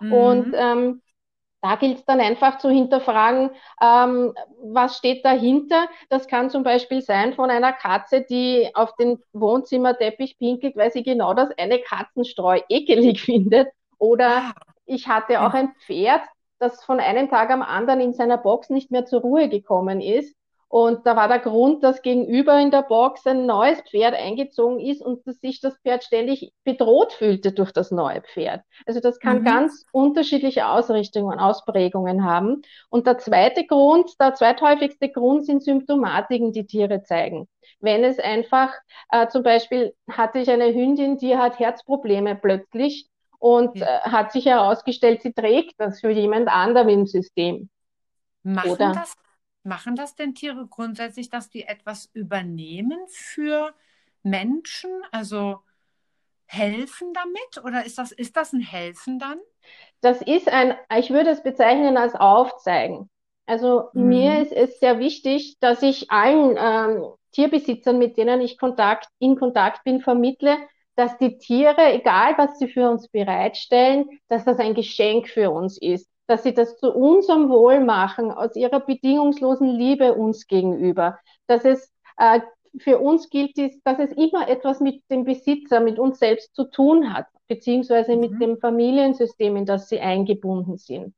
[0.01, 0.13] Mhm.
[0.13, 1.03] Und ähm,
[1.61, 3.51] da gilt es dann einfach zu hinterfragen,
[3.83, 4.33] ähm,
[4.63, 5.89] was steht dahinter.
[6.09, 11.03] Das kann zum Beispiel sein von einer Katze, die auf den Wohnzimmerteppich pinkelt, weil sie
[11.03, 13.69] genau das eine Katzenstreu ekelig findet.
[13.99, 14.53] Oder ah.
[14.87, 16.23] ich hatte auch ein Pferd,
[16.61, 20.37] das von einem Tag am anderen in seiner Box nicht mehr zur Ruhe gekommen ist.
[20.69, 25.01] Und da war der Grund, dass gegenüber in der Box ein neues Pferd eingezogen ist
[25.01, 28.63] und dass sich das Pferd ständig bedroht fühlte durch das neue Pferd.
[28.85, 29.45] Also das kann mhm.
[29.45, 32.61] ganz unterschiedliche Ausrichtungen, Ausprägungen haben.
[32.91, 37.49] Und der zweite Grund, der zweithäufigste Grund sind Symptomatiken, die Tiere zeigen.
[37.81, 38.75] Wenn es einfach,
[39.11, 44.45] äh, zum Beispiel hatte ich eine Hündin, die hat Herzprobleme plötzlich und äh, hat sich
[44.45, 47.71] herausgestellt, sie trägt das für jemand anderem im System.
[48.43, 49.15] Machen Oder, das
[49.69, 53.75] Machen das denn Tiere grundsätzlich, dass die etwas übernehmen für
[54.23, 54.91] Menschen?
[55.13, 55.59] Also
[56.47, 57.65] helfen damit?
[57.67, 59.39] Oder ist das, ist das ein Helfen dann?
[60.01, 63.11] Das ist ein, ich würde es bezeichnen als Aufzeigen.
[63.45, 64.09] Also mhm.
[64.09, 69.37] mir ist es sehr wichtig, dass ich allen ähm, Tierbesitzern, mit denen ich Kontakt, in
[69.37, 70.57] Kontakt bin, vermittle,
[70.97, 75.77] dass die Tiere, egal was sie für uns bereitstellen, dass das ein Geschenk für uns
[75.77, 81.65] ist dass sie das zu unserem Wohl machen, aus ihrer bedingungslosen Liebe uns gegenüber, dass
[81.65, 82.41] es äh,
[82.79, 87.13] für uns gilt, dass es immer etwas mit dem Besitzer, mit uns selbst zu tun
[87.13, 88.21] hat, beziehungsweise mhm.
[88.21, 91.15] mit dem Familiensystem, in das sie eingebunden sind.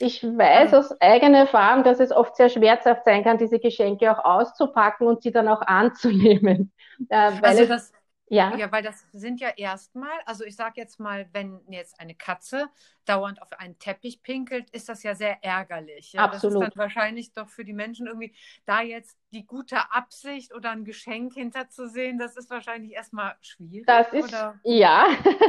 [0.00, 4.24] Ich weiß aus eigener Erfahrung, dass es oft sehr schmerzhaft sein kann, diese Geschenke auch
[4.24, 6.72] auszupacken und sie dann auch anzunehmen.
[7.10, 7.92] Äh, also das,
[8.30, 8.56] ja.
[8.56, 12.68] Ja, weil das sind ja erstmal, also ich sage jetzt mal, wenn jetzt eine Katze
[13.04, 16.12] dauernd auf einen Teppich pinkelt, ist das ja sehr ärgerlich.
[16.12, 16.24] Ja?
[16.24, 16.56] Absolut.
[16.56, 18.34] Das ist dann wahrscheinlich doch für die Menschen irgendwie,
[18.66, 23.86] da jetzt die gute Absicht oder ein Geschenk hinterzusehen, das ist wahrscheinlich erstmal schwierig.
[23.86, 24.58] Das ist, oder?
[24.64, 25.06] ja,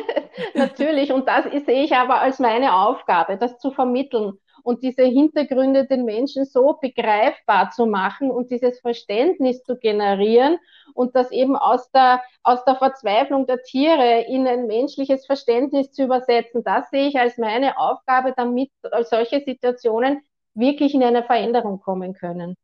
[0.54, 1.12] natürlich.
[1.12, 6.06] Und das sehe ich aber als meine Aufgabe, das zu vermitteln und diese Hintergründe den
[6.06, 10.58] Menschen so begreifbar zu machen und dieses Verständnis zu generieren
[10.94, 16.04] und das eben aus der, aus der Verzweiflung der Tiere in ein menschliches Verständnis zu
[16.04, 16.64] übersetzen.
[16.64, 18.72] Das sehe ich als meine Aufgabe, damit
[19.10, 20.22] solche Situationen
[20.54, 22.56] wirklich in eine Veränderung kommen können.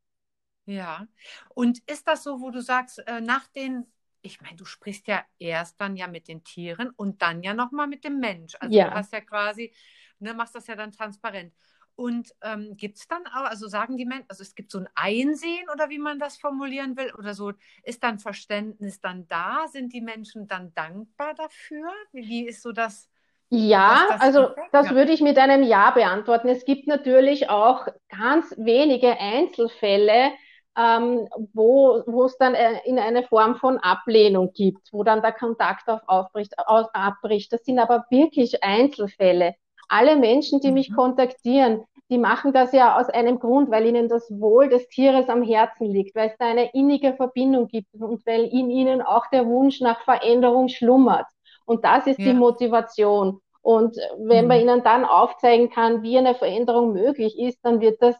[0.65, 1.05] Ja,
[1.53, 3.85] und ist das so, wo du sagst, äh, nach den
[4.25, 7.87] ich meine, du sprichst ja erst dann ja mit den Tieren und dann ja nochmal
[7.87, 8.55] mit dem Mensch.
[8.59, 8.89] Also ja.
[8.89, 9.71] du hast ja quasi,
[10.19, 11.53] ne, machst das ja dann transparent.
[11.95, 14.89] Und ähm, gibt es dann auch, also sagen die Menschen, also es gibt so ein
[14.95, 17.53] Einsehen oder wie man das formulieren will, oder so,
[17.83, 19.65] ist dann Verständnis dann da?
[19.69, 21.89] Sind die Menschen dann dankbar dafür?
[22.11, 23.09] Wie, ist so das?
[23.49, 24.95] Ja, das also das ja.
[24.95, 26.49] würde ich mit einem Ja beantworten.
[26.49, 30.33] Es gibt natürlich auch ganz wenige Einzelfälle,
[30.77, 35.31] ähm, wo, wo es dann äh, in eine Form von Ablehnung gibt, wo dann der
[35.31, 37.53] Kontakt auf aufbricht, aus, abbricht.
[37.53, 39.55] Das sind aber wirklich Einzelfälle.
[39.87, 40.73] Alle Menschen, die mhm.
[40.75, 45.27] mich kontaktieren, die machen das ja aus einem Grund, weil ihnen das Wohl des Tieres
[45.27, 49.25] am Herzen liegt, weil es da eine innige Verbindung gibt und weil in ihnen auch
[49.31, 51.25] der Wunsch nach Veränderung schlummert.
[51.65, 52.25] Und das ist ja.
[52.27, 53.41] die Motivation.
[53.61, 54.47] Und wenn mhm.
[54.49, 58.15] man ihnen dann aufzeigen kann, wie eine Veränderung möglich ist, dann wird das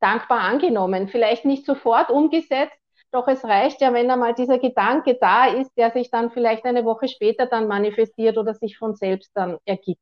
[0.00, 1.08] dankbar angenommen.
[1.08, 2.76] Vielleicht nicht sofort umgesetzt,
[3.12, 6.84] Doch es reicht ja, wenn einmal dieser Gedanke da ist, der sich dann vielleicht eine
[6.84, 10.00] Woche später dann manifestiert oder sich von selbst dann ergibt.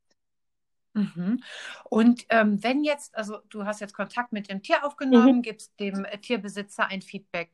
[0.92, 1.42] Mhm.
[1.88, 5.42] Und ähm, wenn jetzt, also du hast jetzt Kontakt mit dem Tier aufgenommen, mhm.
[5.42, 7.52] gibst dem äh, Tierbesitzer ein Feedback.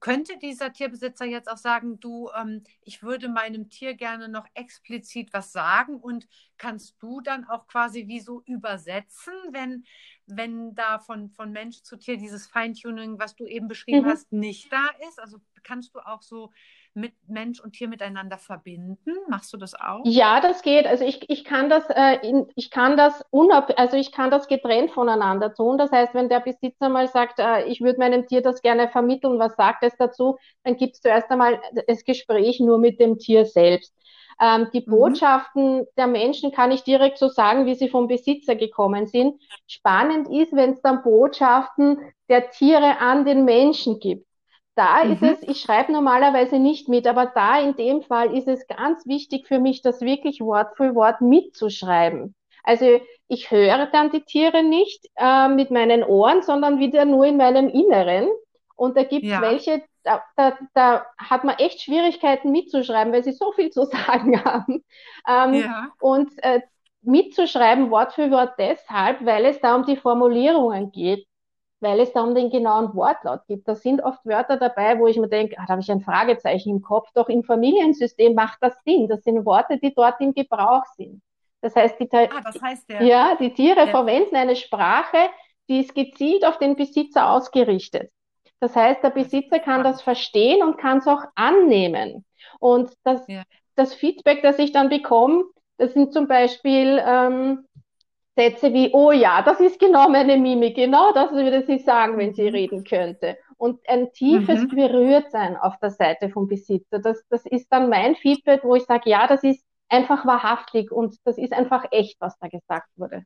[0.00, 5.32] Könnte dieser Tierbesitzer jetzt auch sagen, du, ähm, ich würde meinem Tier gerne noch explizit
[5.32, 6.28] was sagen und
[6.58, 9.84] kannst du dann auch quasi wie so übersetzen, wenn,
[10.26, 14.10] wenn da von, von Mensch zu Tier dieses Feintuning, was du eben beschrieben mhm.
[14.10, 15.18] hast, nicht da ist?
[15.18, 16.52] Also kannst du auch so
[16.94, 19.12] mit Mensch und Tier miteinander verbinden?
[19.28, 20.00] Machst du das auch?
[20.04, 20.86] Ja, das geht.
[20.86, 24.48] Also ich, ich kann das, äh, in, ich kann das unab, also ich kann das
[24.48, 25.76] getrennt voneinander tun.
[25.76, 29.38] Das heißt, wenn der Besitzer mal sagt, äh, ich würde meinem Tier das gerne vermitteln,
[29.38, 33.44] was sagt es dazu, dann gibt es zuerst einmal das Gespräch nur mit dem Tier
[33.44, 33.94] selbst.
[34.40, 34.90] Ähm, die mhm.
[34.90, 39.40] Botschaften der Menschen kann ich direkt so sagen, wie sie vom Besitzer gekommen sind.
[39.66, 44.26] Spannend ist, wenn es dann Botschaften der Tiere an den Menschen gibt.
[44.74, 45.12] Da mhm.
[45.12, 49.06] ist es, ich schreibe normalerweise nicht mit, aber da in dem Fall ist es ganz
[49.06, 52.34] wichtig für mich, das wirklich Wort für Wort mitzuschreiben.
[52.64, 57.36] Also ich höre dann die Tiere nicht äh, mit meinen Ohren, sondern wieder nur in
[57.36, 58.28] meinem Inneren.
[58.74, 59.42] Und da gibt es ja.
[59.42, 64.42] welche, da, da, da hat man echt Schwierigkeiten mitzuschreiben, weil sie so viel zu sagen
[64.44, 64.84] haben.
[65.28, 65.88] Ähm, ja.
[66.00, 66.62] Und äh,
[67.02, 71.26] mitzuschreiben Wort für Wort deshalb, weil es da um die Formulierungen geht
[71.84, 73.68] weil es da um den genauen Wortlaut geht.
[73.68, 76.70] Da sind oft Wörter dabei, wo ich mir denke, ah, da habe ich ein Fragezeichen
[76.70, 77.10] im Kopf.
[77.14, 79.06] Doch im Familiensystem macht das Sinn.
[79.06, 81.22] Das sind Worte, die dort im Gebrauch sind.
[81.60, 85.28] Das heißt, die, ah, das heißt der, ja, die Tiere der, verwenden eine Sprache,
[85.68, 88.10] die ist gezielt auf den Besitzer ausgerichtet.
[88.60, 92.24] Das heißt, der Besitzer kann das verstehen und kann es auch annehmen.
[92.60, 93.42] Und das, ja.
[93.76, 95.44] das Feedback, das ich dann bekomme,
[95.76, 97.66] das sind zum Beispiel ähm,
[98.36, 102.34] Sätze wie, oh ja, das ist genau meine Mimik, genau das würde sie sagen, wenn
[102.34, 102.54] sie mhm.
[102.54, 103.38] reden könnte.
[103.56, 104.68] Und ein tiefes mhm.
[104.68, 109.08] Berührtsein auf der Seite vom Besitzer, das, das ist dann mein Feedback, wo ich sage,
[109.08, 113.24] ja, das ist einfach wahrhaftig und das ist einfach echt, was da gesagt wurde.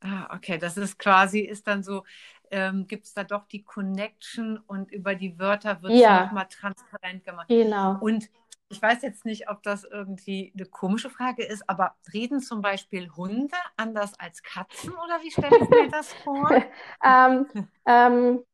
[0.00, 2.04] Ah, okay, das ist quasi, ist dann so,
[2.52, 6.24] ähm, gibt es da doch die Connection und über die Wörter wird es ja.
[6.24, 7.48] nochmal transparent gemacht.
[7.48, 7.98] Genau.
[8.00, 8.28] Und
[8.70, 13.10] ich weiß jetzt nicht, ob das irgendwie eine komische Frage ist, aber reden zum Beispiel
[13.16, 16.50] Hunde anders als Katzen oder wie stelle ich mir das vor?
[17.04, 17.46] ähm,
[17.86, 18.44] ähm,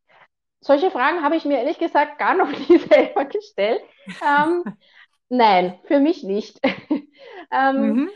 [0.60, 3.82] solche Fragen habe ich mir ehrlich gesagt gar noch nie selber gestellt.
[4.22, 4.64] Ähm,
[5.28, 6.60] nein, für mich nicht.
[7.50, 8.10] Ähm, mhm.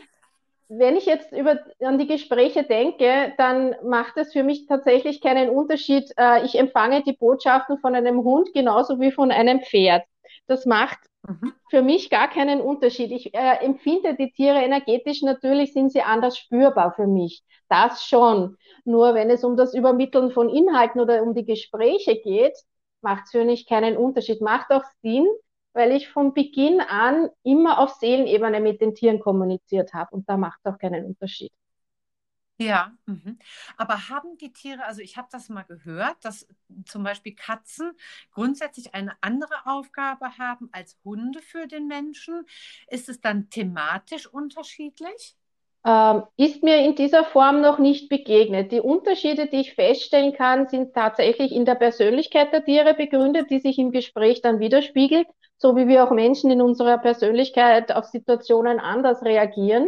[0.67, 5.49] Wenn ich jetzt über, an die Gespräche denke, dann macht es für mich tatsächlich keinen
[5.49, 6.11] Unterschied.
[6.17, 10.03] Äh, ich empfange die Botschaften von einem Hund genauso wie von einem Pferd.
[10.47, 11.53] Das macht Mhm.
[11.69, 13.11] Für mich gar keinen Unterschied.
[13.11, 17.43] Ich äh, empfinde die Tiere energetisch, natürlich sind sie anders spürbar für mich.
[17.67, 18.57] Das schon.
[18.85, 22.57] Nur wenn es um das Übermitteln von Inhalten oder um die Gespräche geht,
[23.01, 24.41] macht es für mich keinen Unterschied.
[24.41, 25.27] Macht auch Sinn,
[25.73, 30.37] weil ich von Beginn an immer auf Seelenebene mit den Tieren kommuniziert habe und da
[30.37, 31.51] macht es auch keinen Unterschied.
[32.61, 33.39] Ja, mhm.
[33.77, 36.45] aber haben die Tiere, also ich habe das mal gehört, dass
[36.85, 37.93] zum Beispiel Katzen
[38.33, 42.45] grundsätzlich eine andere Aufgabe haben als Hunde für den Menschen.
[42.89, 45.37] Ist es dann thematisch unterschiedlich?
[45.85, 48.73] Ähm, ist mir in dieser Form noch nicht begegnet.
[48.73, 53.59] Die Unterschiede, die ich feststellen kann, sind tatsächlich in der Persönlichkeit der Tiere begründet, die
[53.59, 58.81] sich im Gespräch dann widerspiegelt, so wie wir auch Menschen in unserer Persönlichkeit auf Situationen
[58.81, 59.87] anders reagieren.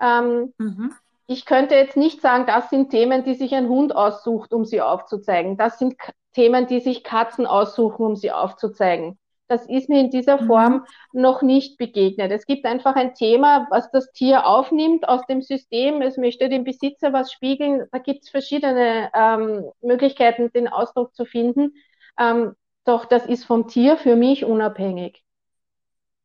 [0.00, 0.94] Ähm, mhm
[1.28, 4.80] ich könnte jetzt nicht sagen, das sind Themen, die sich ein Hund aussucht, um sie
[4.80, 5.58] aufzuzeigen.
[5.58, 5.94] Das sind
[6.32, 9.18] Themen, die sich Katzen aussuchen, um sie aufzuzeigen.
[9.46, 10.46] Das ist mir in dieser mhm.
[10.46, 10.72] Form
[11.12, 11.20] mhm.
[11.20, 12.32] noch nicht begegnet.
[12.32, 16.00] Es gibt einfach ein Thema, was das Tier aufnimmt aus dem System.
[16.00, 17.86] Es möchte dem Besitzer was spiegeln.
[17.92, 21.74] Da gibt es verschiedene ähm, Möglichkeiten, den Ausdruck zu finden.
[22.18, 22.54] Ähm,
[22.84, 25.22] doch das ist vom Tier für mich unabhängig.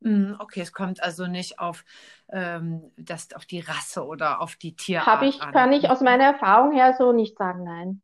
[0.04, 1.84] Mhm, okay, es kommt also nicht auf,
[2.28, 5.52] ähm, das, auf die Rasse oder auf die Tierart Hab ich, an.
[5.52, 8.02] Kann ich aus meiner Erfahrung her so nicht sagen, nein.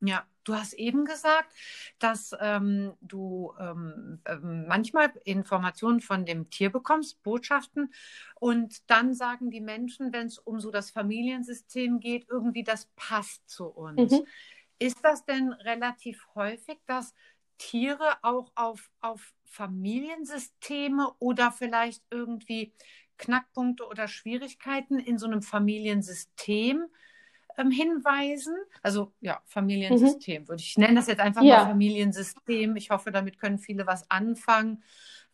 [0.00, 1.52] Ja, du hast eben gesagt,
[1.98, 7.92] dass ähm, du ähm, ähm, manchmal Informationen von dem Tier bekommst, Botschaften,
[8.36, 13.50] und dann sagen die Menschen, wenn es um so das Familiensystem geht, irgendwie das passt
[13.50, 14.12] zu uns.
[14.12, 14.26] Mhm.
[14.78, 17.14] Ist das denn relativ häufig, dass
[17.60, 22.72] Tiere auch auf, auf Familiensysteme oder vielleicht irgendwie
[23.18, 26.86] Knackpunkte oder Schwierigkeiten in so einem Familiensystem
[27.58, 28.56] ähm, hinweisen.
[28.82, 30.48] Also ja, Familiensystem mhm.
[30.48, 31.58] würde ich nennen das jetzt einfach ja.
[31.58, 32.76] mal Familiensystem.
[32.76, 34.82] Ich hoffe, damit können viele was anfangen.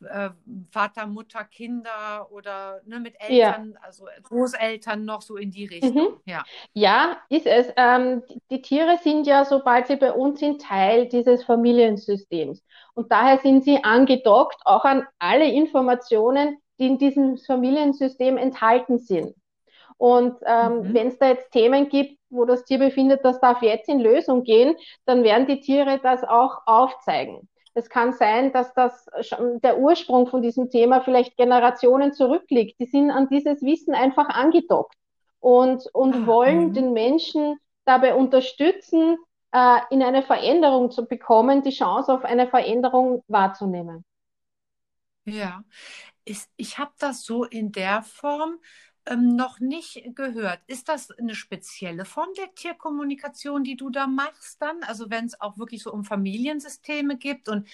[0.04, 0.30] Äh,
[0.70, 3.80] Vater, Mutter, Kinder oder ne, mit Eltern, ja.
[3.80, 5.94] also Großeltern noch so in die Richtung.
[5.94, 6.20] Mhm.
[6.24, 6.44] Ja.
[6.74, 7.68] ja, ist es.
[7.76, 12.62] Ähm, die, die Tiere sind ja, sobald sie bei uns sind, Teil dieses Familiensystems.
[12.94, 19.34] Und daher sind sie angedockt auch an alle Informationen, die in diesem Familiensystem enthalten sind.
[19.98, 20.94] Und ähm, mhm.
[20.94, 24.44] wenn es da jetzt Themen gibt, wo das Tier befindet, das darf jetzt in Lösung
[24.44, 24.76] gehen,
[25.06, 27.48] dann werden die Tiere das auch aufzeigen.
[27.76, 29.06] Es kann sein, dass das
[29.62, 32.80] der Ursprung von diesem Thema vielleicht Generationen zurückliegt.
[32.80, 34.96] Die sind an dieses Wissen einfach angedockt
[35.40, 36.72] und, und ah, wollen mhm.
[36.72, 39.18] den Menschen dabei unterstützen,
[39.52, 44.06] äh, in eine Veränderung zu bekommen, die Chance auf eine Veränderung wahrzunehmen.
[45.26, 45.62] Ja,
[46.24, 48.58] ich, ich habe das so in der Form
[49.06, 50.60] ähm, noch nicht gehört.
[50.66, 54.82] Ist das eine spezielle Form der Tierkommunikation, die du da machst dann?
[54.82, 57.68] Also wenn es auch wirklich so um Familiensysteme gibt und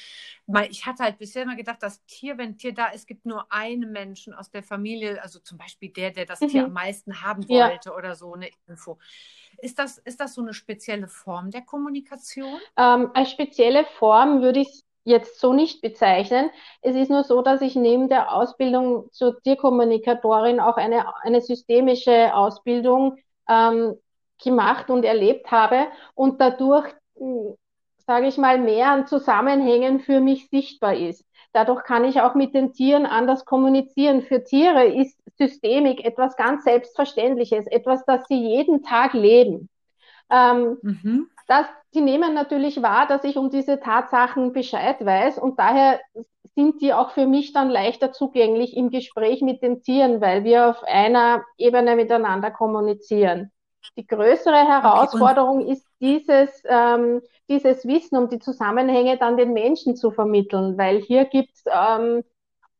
[0.47, 3.27] mal, ich hatte halt bisher immer gedacht, das Tier, wenn ein Tier da ist, gibt
[3.27, 6.49] nur einen Menschen aus der Familie, also zum Beispiel der, der das mhm.
[6.49, 7.97] Tier am meisten haben wollte ja.
[7.97, 8.99] oder so eine Info.
[9.59, 12.59] Ist das, ist das so eine spezielle Form der Kommunikation?
[12.77, 16.51] Ähm, als spezielle Form würde ich jetzt so nicht bezeichnen.
[16.81, 22.35] Es ist nur so, dass ich neben der Ausbildung zur Tierkommunikatorin auch eine, eine systemische
[22.35, 23.17] Ausbildung
[23.49, 23.95] ähm,
[24.43, 26.87] gemacht und erlebt habe und dadurch,
[27.17, 27.55] hm,
[28.07, 31.25] sage ich mal, mehr an Zusammenhängen für mich sichtbar ist.
[31.53, 34.23] Dadurch kann ich auch mit den Tieren anders kommunizieren.
[34.23, 39.69] Für Tiere ist Systemik etwas ganz Selbstverständliches, etwas, das sie jeden Tag leben.
[40.31, 41.31] Ähm, mhm.
[41.47, 46.01] Das, die nehmen natürlich wahr, dass ich um diese Tatsachen Bescheid weiß und daher
[46.55, 50.69] sind die auch für mich dann leichter zugänglich im Gespräch mit den Tieren, weil wir
[50.69, 53.51] auf einer Ebene miteinander kommunizieren.
[53.97, 59.97] Die größere Herausforderung okay, ist dieses, ähm, dieses Wissen um die Zusammenhänge dann den Menschen
[59.97, 62.23] zu vermitteln, weil hier gibt es ähm,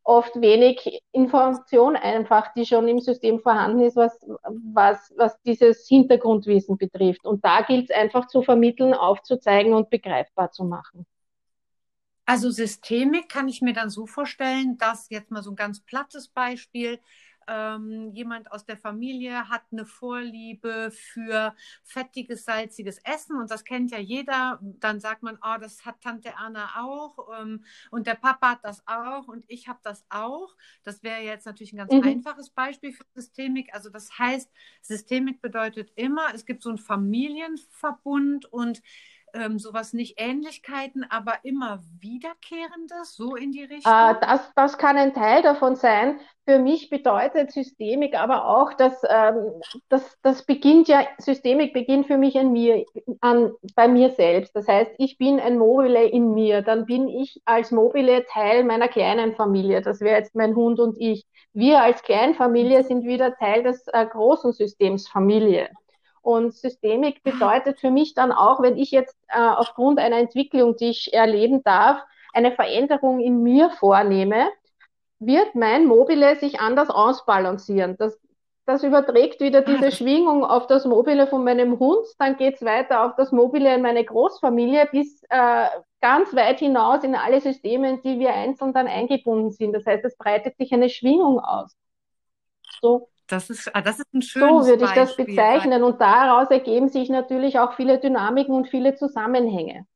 [0.05, 4.19] oft wenig Information einfach, die schon im System vorhanden ist, was,
[4.73, 7.25] was, was dieses Hintergrundwissen betrifft.
[7.25, 11.07] Und da gilt es einfach zu vermitteln, aufzuzeigen und begreifbar zu machen.
[12.25, 16.29] Also Systemik kann ich mir dann so vorstellen, dass jetzt mal so ein ganz plattes
[16.29, 17.01] Beispiel,
[17.49, 23.91] ähm, jemand aus der Familie hat eine Vorliebe für fettiges, salziges Essen und das kennt
[23.91, 24.59] ja jeder.
[24.63, 28.83] Dann sagt man, oh, das hat Tante Anna auch ähm, und der Papa hat das
[28.87, 30.57] auch und ich habe das auch.
[30.83, 32.03] Das wäre jetzt natürlich ein ganz mhm.
[32.03, 33.75] einfaches Beispiel für Systemik.
[33.75, 38.83] Also das heißt, Systemik bedeutet immer, es gibt so einen Familienverbund und
[39.35, 43.93] ähm, sowas nicht Ähnlichkeiten, aber immer wiederkehrendes, so in die Richtung?
[43.93, 46.21] Äh, das, das kann ein Teil davon sein.
[46.45, 49.53] Für mich bedeutet Systemik aber auch, dass ähm,
[49.89, 52.85] das, das beginnt ja, Systemik beginnt für mich an mir,
[53.21, 54.55] an, bei mir selbst.
[54.57, 56.63] Das heißt, ich bin ein Mobile in mir.
[56.63, 59.83] Dann bin ich als Mobile Teil meiner kleinen Familie.
[59.83, 61.27] Das wäre jetzt mein Hund und ich.
[61.53, 65.69] Wir als Kleinfamilie sind wieder Teil des äh, großen Systems Familie.
[66.23, 70.91] Und Systemik bedeutet für mich dann auch, wenn ich jetzt äh, aufgrund einer Entwicklung, die
[70.91, 72.01] ich erleben darf,
[72.33, 74.49] eine Veränderung in mir vornehme,
[75.19, 77.97] wird mein Mobile sich anders ausbalancieren.
[77.99, 78.19] Das,
[78.67, 83.17] das überträgt wieder diese Schwingung auf das Mobile von meinem Hund, dann geht's weiter auf
[83.17, 85.67] das Mobile in meine Großfamilie bis äh,
[86.01, 89.73] ganz weit hinaus in alle Systeme, die wir einzeln dann eingebunden sind.
[89.73, 91.77] Das heißt, es breitet sich eine Schwingung aus.
[92.81, 95.83] So das ist, ah, das ist ein schönes So würde ich das bezeichnen.
[95.83, 99.87] Und daraus ergeben sich natürlich auch viele Dynamiken und viele Zusammenhänge.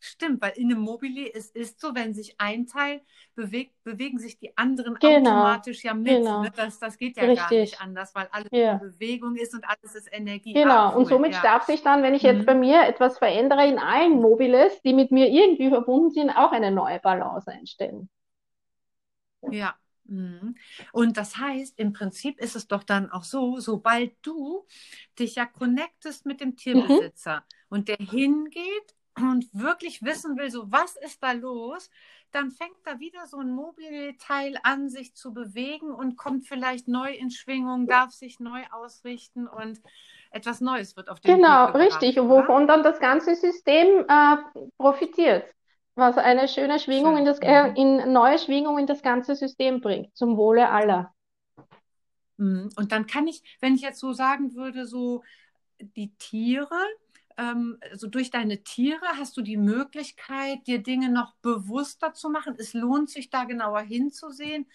[0.00, 3.00] Stimmt, weil in einem Mobile es ist so, wenn sich ein Teil
[3.34, 6.06] bewegt, bewegen sich die anderen genau, automatisch ja mit.
[6.06, 6.42] Genau.
[6.42, 6.52] Ne?
[6.54, 7.40] Das, das geht ja Richtig.
[7.40, 8.74] gar nicht anders, weil alles ja.
[8.74, 10.52] in Bewegung ist und alles ist Energie.
[10.52, 11.42] Genau, und somit ja.
[11.42, 12.46] darf sich dann, wenn ich jetzt mhm.
[12.46, 16.70] bei mir etwas verändere, in allen Mobiles, die mit mir irgendwie verbunden sind, auch eine
[16.70, 18.08] neue Balance einstellen.
[19.50, 19.74] Ja.
[20.92, 24.66] Und das heißt, im Prinzip ist es doch dann auch so, sobald du
[25.18, 27.42] dich ja connectest mit dem Tierbesitzer mhm.
[27.68, 31.90] und der hingeht und wirklich wissen will, so was ist da los,
[32.30, 37.12] dann fängt da wieder so ein Mobilteil an, sich zu bewegen und kommt vielleicht neu
[37.12, 39.80] in Schwingung, darf sich neu ausrichten und
[40.30, 42.18] etwas Neues wird auf den Genau, richtig.
[42.18, 44.36] Und wovon dann das ganze System äh,
[44.76, 45.44] profitiert
[45.98, 50.16] was eine schöne Schwingung in das, äh, in neue Schwingung in das ganze System bringt,
[50.16, 51.12] zum Wohle aller.
[52.36, 52.70] Mhm.
[52.76, 55.22] Und dann kann ich, wenn ich jetzt so sagen würde, so
[55.80, 56.78] die Tiere,
[57.36, 62.54] ähm, also durch deine Tiere hast du die Möglichkeit, dir Dinge noch bewusster zu machen.
[62.58, 64.66] Es lohnt sich da genauer hinzusehen,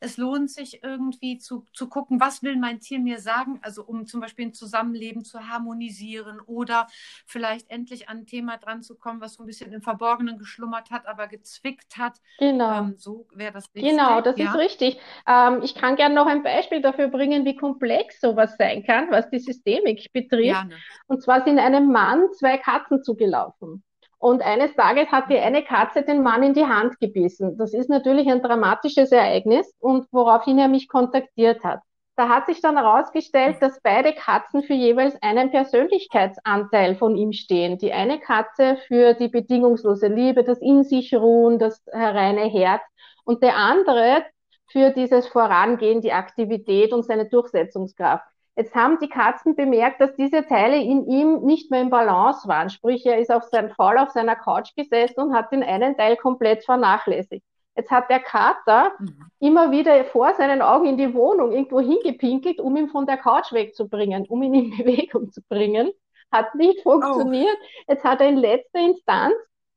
[0.00, 4.06] es lohnt sich irgendwie zu, zu gucken, was will mein Tier mir sagen, also um
[4.06, 6.86] zum Beispiel ein Zusammenleben zu harmonisieren oder
[7.26, 10.90] vielleicht endlich an ein Thema dran zu kommen, was so ein bisschen im Verborgenen geschlummert
[10.90, 12.20] hat, aber gezwickt hat.
[12.38, 12.78] Genau.
[12.78, 13.90] Ähm, so wäre das richtig.
[13.92, 14.50] Genau, das ja?
[14.50, 14.98] ist richtig.
[15.26, 19.28] Ähm, ich kann gerne noch ein Beispiel dafür bringen, wie komplex sowas sein kann, was
[19.30, 20.42] die Systemik betrifft.
[20.42, 20.76] Gerne.
[21.06, 23.82] Und zwar sind einem Mann zwei Katzen zugelaufen.
[24.20, 27.56] Und eines Tages hat die eine Katze den Mann in die Hand gebissen.
[27.56, 31.80] Das ist natürlich ein dramatisches Ereignis und woraufhin er mich kontaktiert hat.
[32.16, 37.78] Da hat sich dann herausgestellt, dass beide Katzen für jeweils einen Persönlichkeitsanteil von ihm stehen.
[37.78, 42.82] Die eine Katze für die bedingungslose Liebe, das in sich ruhen, das reine Herz
[43.24, 44.22] und der andere
[44.70, 48.29] für dieses Vorangehen, die Aktivität und seine Durchsetzungskraft.
[48.60, 52.68] Jetzt haben die Katzen bemerkt, dass diese Teile in ihm nicht mehr im Balance waren.
[52.68, 56.18] Sprich, er ist auf seinem Fall auf seiner Couch gesessen und hat den einen Teil
[56.18, 57.42] komplett vernachlässigt.
[57.74, 59.30] Jetzt hat der Kater mhm.
[59.38, 63.50] immer wieder vor seinen Augen in die Wohnung irgendwo hingepinkelt, um ihn von der Couch
[63.50, 65.90] wegzubringen, um ihn in Bewegung zu bringen.
[66.30, 67.56] Hat nicht funktioniert.
[67.62, 67.92] Oh.
[67.92, 69.36] Jetzt hat er in letzter Instanz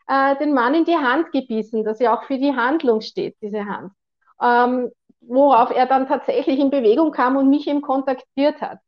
[0.10, 3.64] äh, den Mann in die Hand gebissen, dass ja auch für die Handlung steht, diese
[3.64, 3.94] Hand.
[4.42, 4.92] Ähm,
[5.28, 8.80] worauf er dann tatsächlich in Bewegung kam und mich eben kontaktiert hat.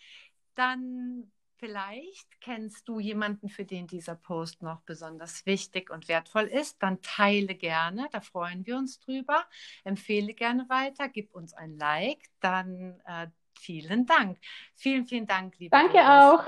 [0.57, 6.83] Dann vielleicht kennst du jemanden, für den dieser Post noch besonders wichtig und wertvoll ist.
[6.83, 9.45] Dann teile gerne, da freuen wir uns drüber.
[9.85, 12.25] Empfehle gerne weiter, gib uns ein Like.
[12.41, 13.29] Dann äh,
[13.59, 14.39] vielen Dank.
[14.75, 16.09] Vielen, vielen Dank, liebe Danke Doris.
[16.09, 16.45] auch.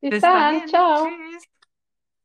[0.00, 0.68] Bis, Bis dann.
[0.68, 1.08] Ciao.
[1.08, 1.55] Tschüss.